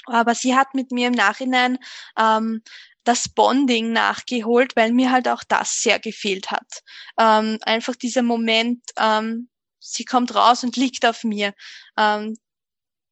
[0.07, 1.79] Aber sie hat mit mir im Nachhinein
[2.19, 2.63] ähm,
[3.05, 6.83] das Bonding nachgeholt, weil mir halt auch das sehr gefehlt hat.
[7.19, 9.49] Ähm, einfach dieser Moment, ähm,
[9.79, 11.55] sie kommt raus und liegt auf mir.
[11.97, 12.37] Ähm,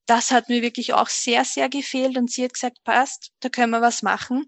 [0.07, 3.71] das hat mir wirklich auch sehr, sehr gefehlt und sie hat gesagt, passt, da können
[3.71, 4.47] wir was machen.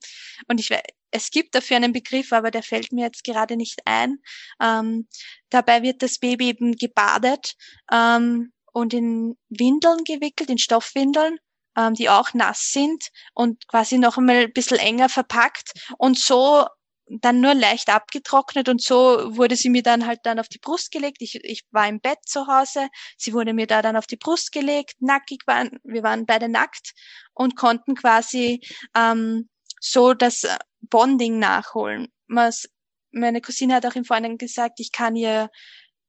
[0.48, 0.70] Und ich,
[1.10, 4.18] es gibt dafür einen Begriff, aber der fällt mir jetzt gerade nicht ein.
[4.60, 5.08] Ähm,
[5.50, 7.54] dabei wird das Baby eben gebadet
[7.90, 11.38] ähm, und in Windeln gewickelt, in Stoffwindeln,
[11.76, 15.72] ähm, die auch nass sind und quasi noch einmal ein bisschen enger verpackt.
[15.98, 16.66] Und so
[17.08, 20.90] dann nur leicht abgetrocknet und so wurde sie mir dann halt dann auf die Brust
[20.90, 21.18] gelegt.
[21.20, 24.52] Ich, ich war im Bett zu Hause, sie wurde mir da dann auf die Brust
[24.52, 26.94] gelegt, nackig waren, wir waren beide nackt
[27.34, 28.60] und konnten quasi
[28.96, 29.48] ähm,
[29.80, 30.46] so das
[30.80, 32.08] Bonding nachholen.
[32.28, 32.68] Was,
[33.12, 35.50] meine Cousine hat auch im Vorhinein gesagt, ich kann ihr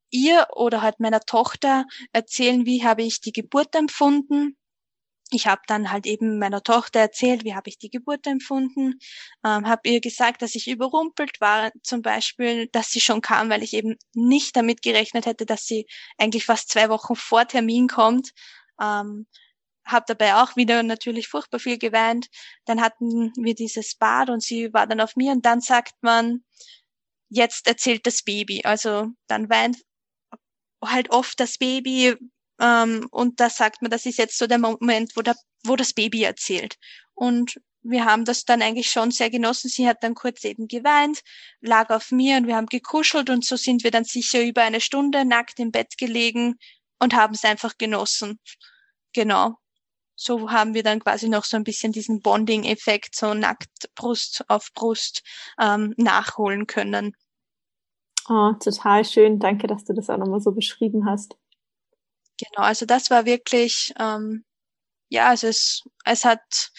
[0.10, 4.58] ihr oder halt meiner Tochter erzählen, wie habe ich die Geburt empfunden
[5.32, 9.00] ich habe dann halt eben meiner Tochter erzählt, wie habe ich die Geburt empfunden,
[9.46, 13.64] ähm, habe ihr gesagt, dass ich überrumpelt war, zum Beispiel, dass sie schon kam, weil
[13.64, 15.86] ich eben nicht damit gerechnet hätte, dass sie
[16.18, 18.32] eigentlich fast zwei Wochen vor Termin kommt.
[18.82, 19.28] Ähm,
[19.86, 22.28] habe dabei auch wieder natürlich furchtbar viel geweint.
[22.66, 26.44] Dann hatten wir dieses Bad und sie war dann auf mir und dann sagt man,
[27.30, 28.64] jetzt erzählt das Baby.
[28.64, 29.78] Also dann weint
[30.84, 32.16] halt oft das Baby,
[32.60, 35.94] ähm, und da sagt man, das ist jetzt so der Moment, wo, der, wo das
[35.94, 36.76] Baby erzählt.
[37.14, 39.70] Und wir haben das dann eigentlich schon sehr genossen.
[39.70, 41.22] Sie hat dann kurz eben geweint,
[41.62, 44.82] lag auf mir und wir haben gekuschelt und so sind wir dann sicher über eine
[44.82, 46.56] Stunde nackt im Bett gelegen
[47.00, 48.40] und haben es einfach genossen.
[49.14, 49.56] Genau.
[50.16, 54.72] So haben wir dann quasi noch so ein bisschen diesen Bonding-Effekt, so nackt Brust auf
[54.74, 55.22] Brust
[55.62, 57.16] ähm, nachholen können.
[58.28, 59.40] Oh, total schön.
[59.40, 61.38] Danke, dass du das auch nochmal so beschrieben hast.
[62.40, 64.46] Genau, also das war wirklich, ähm,
[65.10, 66.72] ja, also es, es hat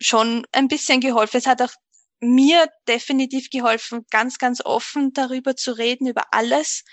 [0.00, 1.38] schon ein bisschen geholfen.
[1.38, 1.72] Es hat auch
[2.20, 6.84] mir definitiv geholfen, ganz, ganz offen darüber zu reden, über alles.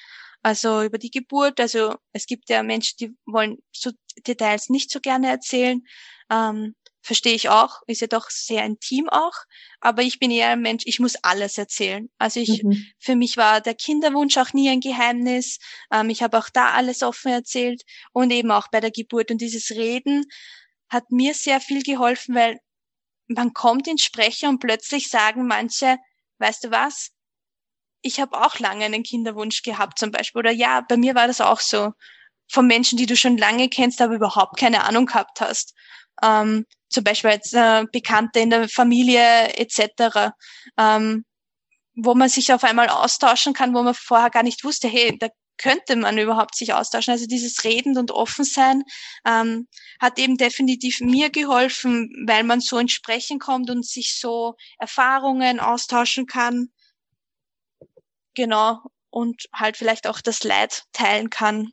[0.42, 1.60] Also über die Geburt.
[1.60, 3.92] Also es gibt ja Menschen, die wollen so
[4.28, 5.82] Details nicht so gerne erzählen.
[6.30, 9.34] Ähm, verstehe ich auch, ist ja doch sehr intim auch,
[9.82, 12.10] aber ich bin eher ein Mensch, ich muss alles erzählen.
[12.18, 12.88] Also ich, mhm.
[12.98, 15.60] für mich war der Kinderwunsch auch nie ein Geheimnis.
[15.92, 17.84] Ähm, ich habe auch da alles offen erzählt
[18.14, 19.32] und eben auch bei der Geburt.
[19.32, 20.26] Und dieses Reden
[20.88, 22.60] hat mir sehr viel geholfen, weil
[23.28, 25.98] man kommt ins Sprechen und plötzlich sagen manche,
[26.40, 27.12] weißt du was?
[28.02, 30.40] Ich habe auch lange einen Kinderwunsch gehabt zum Beispiel.
[30.40, 31.92] Oder ja, bei mir war das auch so.
[32.50, 35.74] Von Menschen, die du schon lange kennst, aber überhaupt keine Ahnung gehabt hast
[36.22, 40.32] ähm, zum Beispiel jetzt äh, Bekannte in der Familie etc.,
[40.78, 41.26] ähm,
[41.96, 45.28] wo man sich auf einmal austauschen kann, wo man vorher gar nicht wusste, hey, da
[45.58, 47.12] könnte man überhaupt sich austauschen.
[47.12, 48.84] Also dieses Reden und Offensein
[49.26, 49.68] ähm,
[50.00, 55.60] hat eben definitiv mir geholfen, weil man so ins Sprechen kommt und sich so Erfahrungen
[55.60, 56.70] austauschen kann.
[58.36, 58.80] Genau.
[59.10, 61.72] Und halt vielleicht auch das Leid teilen kann.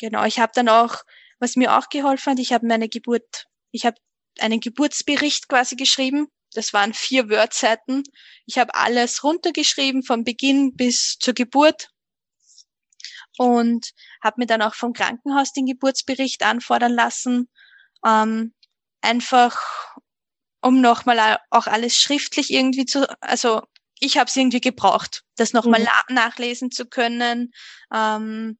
[0.00, 0.24] Genau.
[0.24, 0.96] Ich habe dann auch,
[1.38, 3.96] was mir auch geholfen hat, ich habe meine Geburt ich habe
[4.38, 6.28] einen Geburtsbericht quasi geschrieben.
[6.54, 8.02] Das waren vier Wordseiten.
[8.46, 11.88] Ich habe alles runtergeschrieben, vom Beginn bis zur Geburt.
[13.38, 13.92] Und
[14.22, 17.48] habe mir dann auch vom Krankenhaus den Geburtsbericht anfordern lassen.
[18.04, 18.54] Ähm,
[19.00, 19.96] einfach,
[20.60, 23.62] um nochmal auch alles schriftlich irgendwie zu, also
[24.00, 26.14] ich habe es irgendwie gebraucht, das nochmal mhm.
[26.14, 27.54] nachlesen zu können.
[27.92, 28.58] Ähm,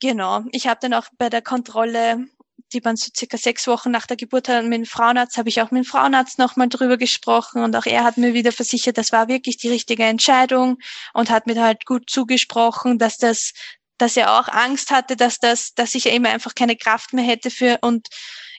[0.00, 2.26] genau, ich habe dann auch bei der Kontrolle
[2.74, 5.70] die waren so circa sechs Wochen nach der Geburt mit dem Frauenarzt, habe ich auch
[5.70, 9.28] mit dem Frauenarzt nochmal drüber gesprochen und auch er hat mir wieder versichert, das war
[9.28, 10.78] wirklich die richtige Entscheidung
[11.14, 13.52] und hat mir halt gut zugesprochen, dass das,
[13.98, 17.50] dass er auch Angst hatte, dass das, dass ich immer einfach keine Kraft mehr hätte
[17.50, 18.08] für und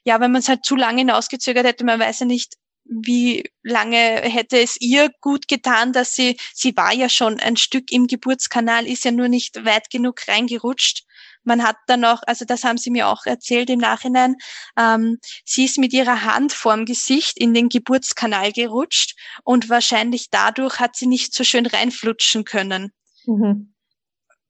[0.06, 2.54] ja, wenn man es halt zu lange hinausgezögert hätte, man weiß ja nicht,
[2.86, 7.92] wie lange hätte es ihr gut getan, dass sie, sie war ja schon ein Stück
[7.92, 11.05] im Geburtskanal, ist ja nur nicht weit genug reingerutscht.
[11.46, 14.36] Man hat dann noch, also das haben sie mir auch erzählt im Nachhinein,
[14.78, 20.80] ähm, sie ist mit ihrer Hand vorm Gesicht in den Geburtskanal gerutscht und wahrscheinlich dadurch
[20.80, 22.92] hat sie nicht so schön reinflutschen können.
[23.26, 23.74] Mhm.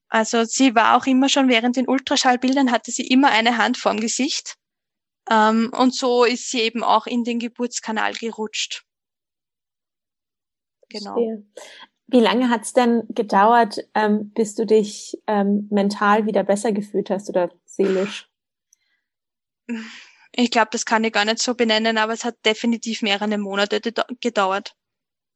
[0.07, 3.99] Also sie war auch immer schon während den Ultraschallbildern hatte sie immer eine Hand vorm
[3.99, 4.55] Gesicht.
[5.29, 8.85] Ähm, und so ist sie eben auch in den Geburtskanal gerutscht.
[10.89, 11.43] Genau.
[12.07, 17.09] Wie lange hat es denn gedauert, ähm, bis du dich ähm, mental wieder besser gefühlt
[17.09, 18.29] hast oder seelisch?
[20.31, 23.81] Ich glaube, das kann ich gar nicht so benennen, aber es hat definitiv mehrere Monate
[24.21, 24.75] gedauert.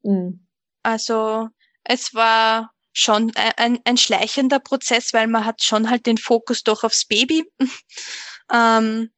[0.03, 0.45] Mhm.
[0.83, 1.49] Also
[1.83, 6.83] es war schon ein, ein, schleichender Prozess, weil man hat schon halt den Fokus doch
[6.83, 7.49] aufs Baby
[8.51, 9.11] ähm,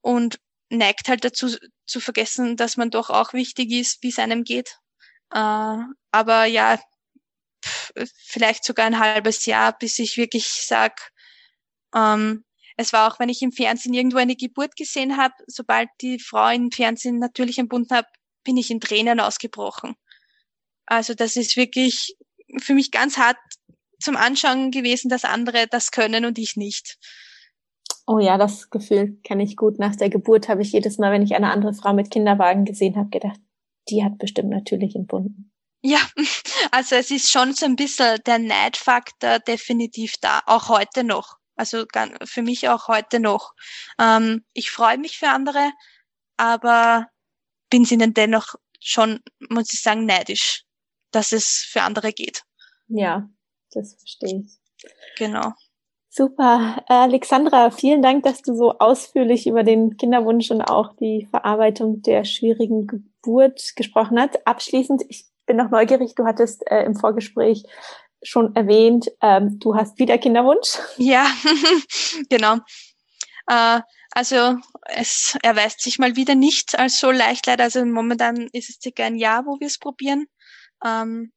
[0.00, 1.54] und neigt halt dazu
[1.84, 4.78] zu vergessen, dass man doch auch wichtig ist, wie es einem geht.
[5.32, 5.78] Äh,
[6.10, 6.78] aber ja,
[8.16, 11.12] vielleicht sogar ein halbes Jahr, bis ich wirklich sag,
[11.94, 12.44] ähm,
[12.76, 16.48] es war auch, wenn ich im Fernsehen irgendwo eine Geburt gesehen habe, sobald die Frau
[16.48, 18.08] im Fernsehen natürlich entbunden habe,
[18.44, 19.94] bin ich in Tränen ausgebrochen.
[20.86, 22.16] Also das ist wirklich
[22.58, 23.36] für mich ganz hart
[24.00, 26.98] zum Anschauen gewesen, dass andere das können und ich nicht.
[28.06, 29.78] Oh ja, das Gefühl kenne ich gut.
[29.78, 32.96] Nach der Geburt habe ich jedes Mal, wenn ich eine andere Frau mit Kinderwagen gesehen
[32.96, 33.38] habe, gedacht,
[33.88, 35.52] die hat bestimmt natürlich entbunden.
[35.82, 36.00] Ja,
[36.70, 41.38] also es ist schon so ein bisschen der Neidfaktor definitiv da, auch heute noch.
[41.54, 41.84] Also
[42.24, 43.52] für mich auch heute noch.
[43.98, 45.72] Ähm, ich freue mich für andere,
[46.36, 47.08] aber
[47.68, 49.20] bin ihnen dennoch schon,
[49.50, 50.64] muss ich sagen, neidisch,
[51.10, 52.42] dass es für andere geht.
[52.88, 53.28] Ja,
[53.70, 54.58] das verstehe ich.
[55.16, 55.52] Genau.
[56.14, 56.84] Super.
[56.90, 62.02] Äh, Alexandra, vielen Dank, dass du so ausführlich über den Kinderwunsch und auch die Verarbeitung
[62.02, 64.46] der schwierigen Geburt gesprochen hast.
[64.46, 67.62] Abschließend, ich bin noch neugierig, du hattest äh, im Vorgespräch
[68.22, 70.76] schon erwähnt, ähm, du hast wieder Kinderwunsch.
[70.98, 71.26] Ja,
[72.28, 72.56] genau.
[73.46, 74.56] Äh, also
[74.94, 77.64] es erweist sich mal wieder nicht als so leicht leider.
[77.64, 80.26] Also momentan ist es circa ein Jahr, wo wir es probieren.
[80.84, 81.32] Ähm,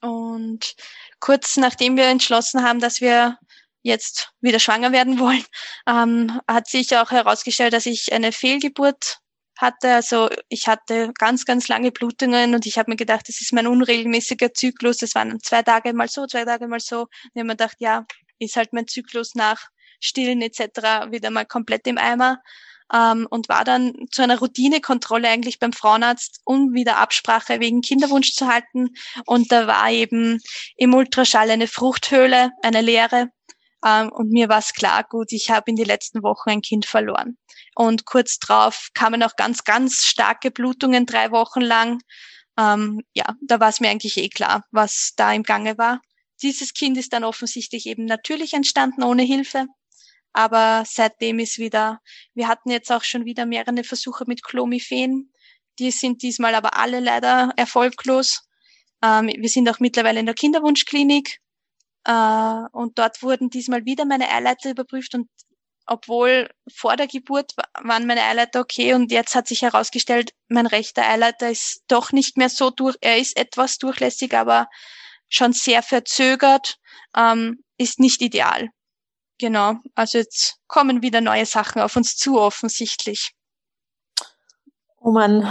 [0.00, 0.74] und
[1.20, 3.38] kurz nachdem wir entschlossen haben, dass wir
[3.86, 5.44] jetzt wieder schwanger werden wollen,
[5.88, 9.18] ähm, hat sich auch herausgestellt, dass ich eine Fehlgeburt
[9.56, 9.94] hatte.
[9.94, 13.66] Also ich hatte ganz, ganz lange Blutungen und ich habe mir gedacht, das ist mein
[13.66, 14.98] unregelmäßiger Zyklus.
[14.98, 17.02] Das waren zwei Tage mal so, zwei Tage mal so.
[17.02, 18.04] Und ich habe mir gedacht, ja,
[18.38, 19.68] ist halt mein Zyklus nach
[20.00, 21.10] Stillen etc.
[21.10, 22.40] wieder mal komplett im Eimer.
[22.92, 28.34] Ähm, und war dann zu einer Routinekontrolle eigentlich beim Frauenarzt, um wieder Absprache wegen Kinderwunsch
[28.34, 28.90] zu halten.
[29.24, 30.40] Und da war eben
[30.76, 33.30] im Ultraschall eine Fruchthöhle, eine leere.
[33.84, 36.86] Ähm, und mir war es klar, gut, ich habe in den letzten Wochen ein Kind
[36.86, 37.38] verloren.
[37.74, 42.00] Und kurz drauf kamen auch ganz, ganz starke Blutungen, drei Wochen lang.
[42.58, 46.00] Ähm, ja, da war es mir eigentlich eh klar, was da im Gange war.
[46.42, 49.66] Dieses Kind ist dann offensichtlich eben natürlich entstanden ohne Hilfe.
[50.32, 52.00] Aber seitdem ist wieder,
[52.34, 55.32] wir hatten jetzt auch schon wieder mehrere Versuche mit Clomiphen.
[55.78, 58.42] Die sind diesmal aber alle leider erfolglos.
[59.02, 61.38] Ähm, wir sind auch mittlerweile in der Kinderwunschklinik.
[62.06, 65.28] Äh, und dort wurden diesmal wieder meine Eileiter überprüft und
[65.88, 71.08] obwohl vor der Geburt waren meine Eileiter okay und jetzt hat sich herausgestellt, mein rechter
[71.08, 74.68] Eileiter ist doch nicht mehr so durch, er ist etwas durchlässig, aber
[75.28, 76.78] schon sehr verzögert,
[77.16, 78.68] ähm, ist nicht ideal.
[79.38, 83.32] Genau, also jetzt kommen wieder neue Sachen auf uns zu, offensichtlich.
[84.98, 85.42] Oh man,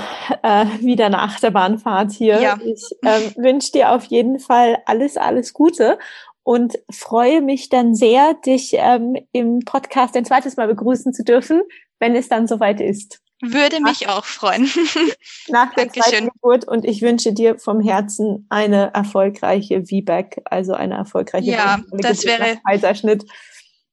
[0.43, 2.41] äh, wieder eine Achterbahnfahrt hier.
[2.41, 2.57] Ja.
[2.61, 5.97] Ich ähm, wünsche dir auf jeden Fall alles, alles Gute
[6.45, 11.63] und freue mich dann sehr, dich ähm, im Podcast ein zweites Mal begrüßen zu dürfen,
[11.99, 13.19] wenn es dann soweit ist.
[13.41, 14.69] Würde mich auch freuen.
[15.47, 20.93] Nach der zweiten Geburt und ich wünsche dir vom Herzen eine erfolgreiche VBAC, also eine
[20.93, 23.25] erfolgreiche ja, das wäre Kaiserschnitt.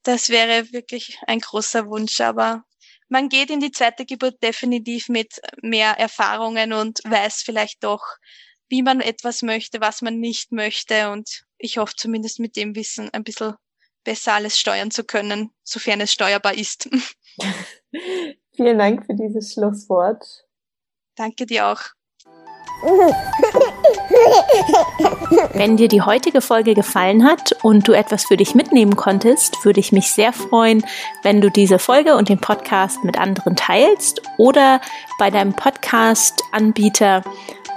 [0.02, 2.64] Das wäre wirklich ein großer Wunsch, aber
[3.08, 8.02] man geht in die zweite Geburt definitiv mit mehr Erfahrungen und weiß vielleicht doch,
[8.68, 13.08] wie man etwas möchte, was man nicht möchte und ich hoffe zumindest mit dem Wissen
[13.12, 13.54] ein bisschen
[14.04, 16.90] besser alles steuern zu können, sofern es steuerbar ist.
[18.56, 20.44] Vielen Dank für dieses Schlusswort.
[21.14, 21.80] Danke dir auch.
[25.54, 29.78] Wenn dir die heutige Folge gefallen hat und du etwas für dich mitnehmen konntest, würde
[29.78, 30.84] ich mich sehr freuen,
[31.22, 34.80] wenn du diese Folge und den Podcast mit anderen teilst oder
[35.18, 37.22] bei deinem Podcast-Anbieter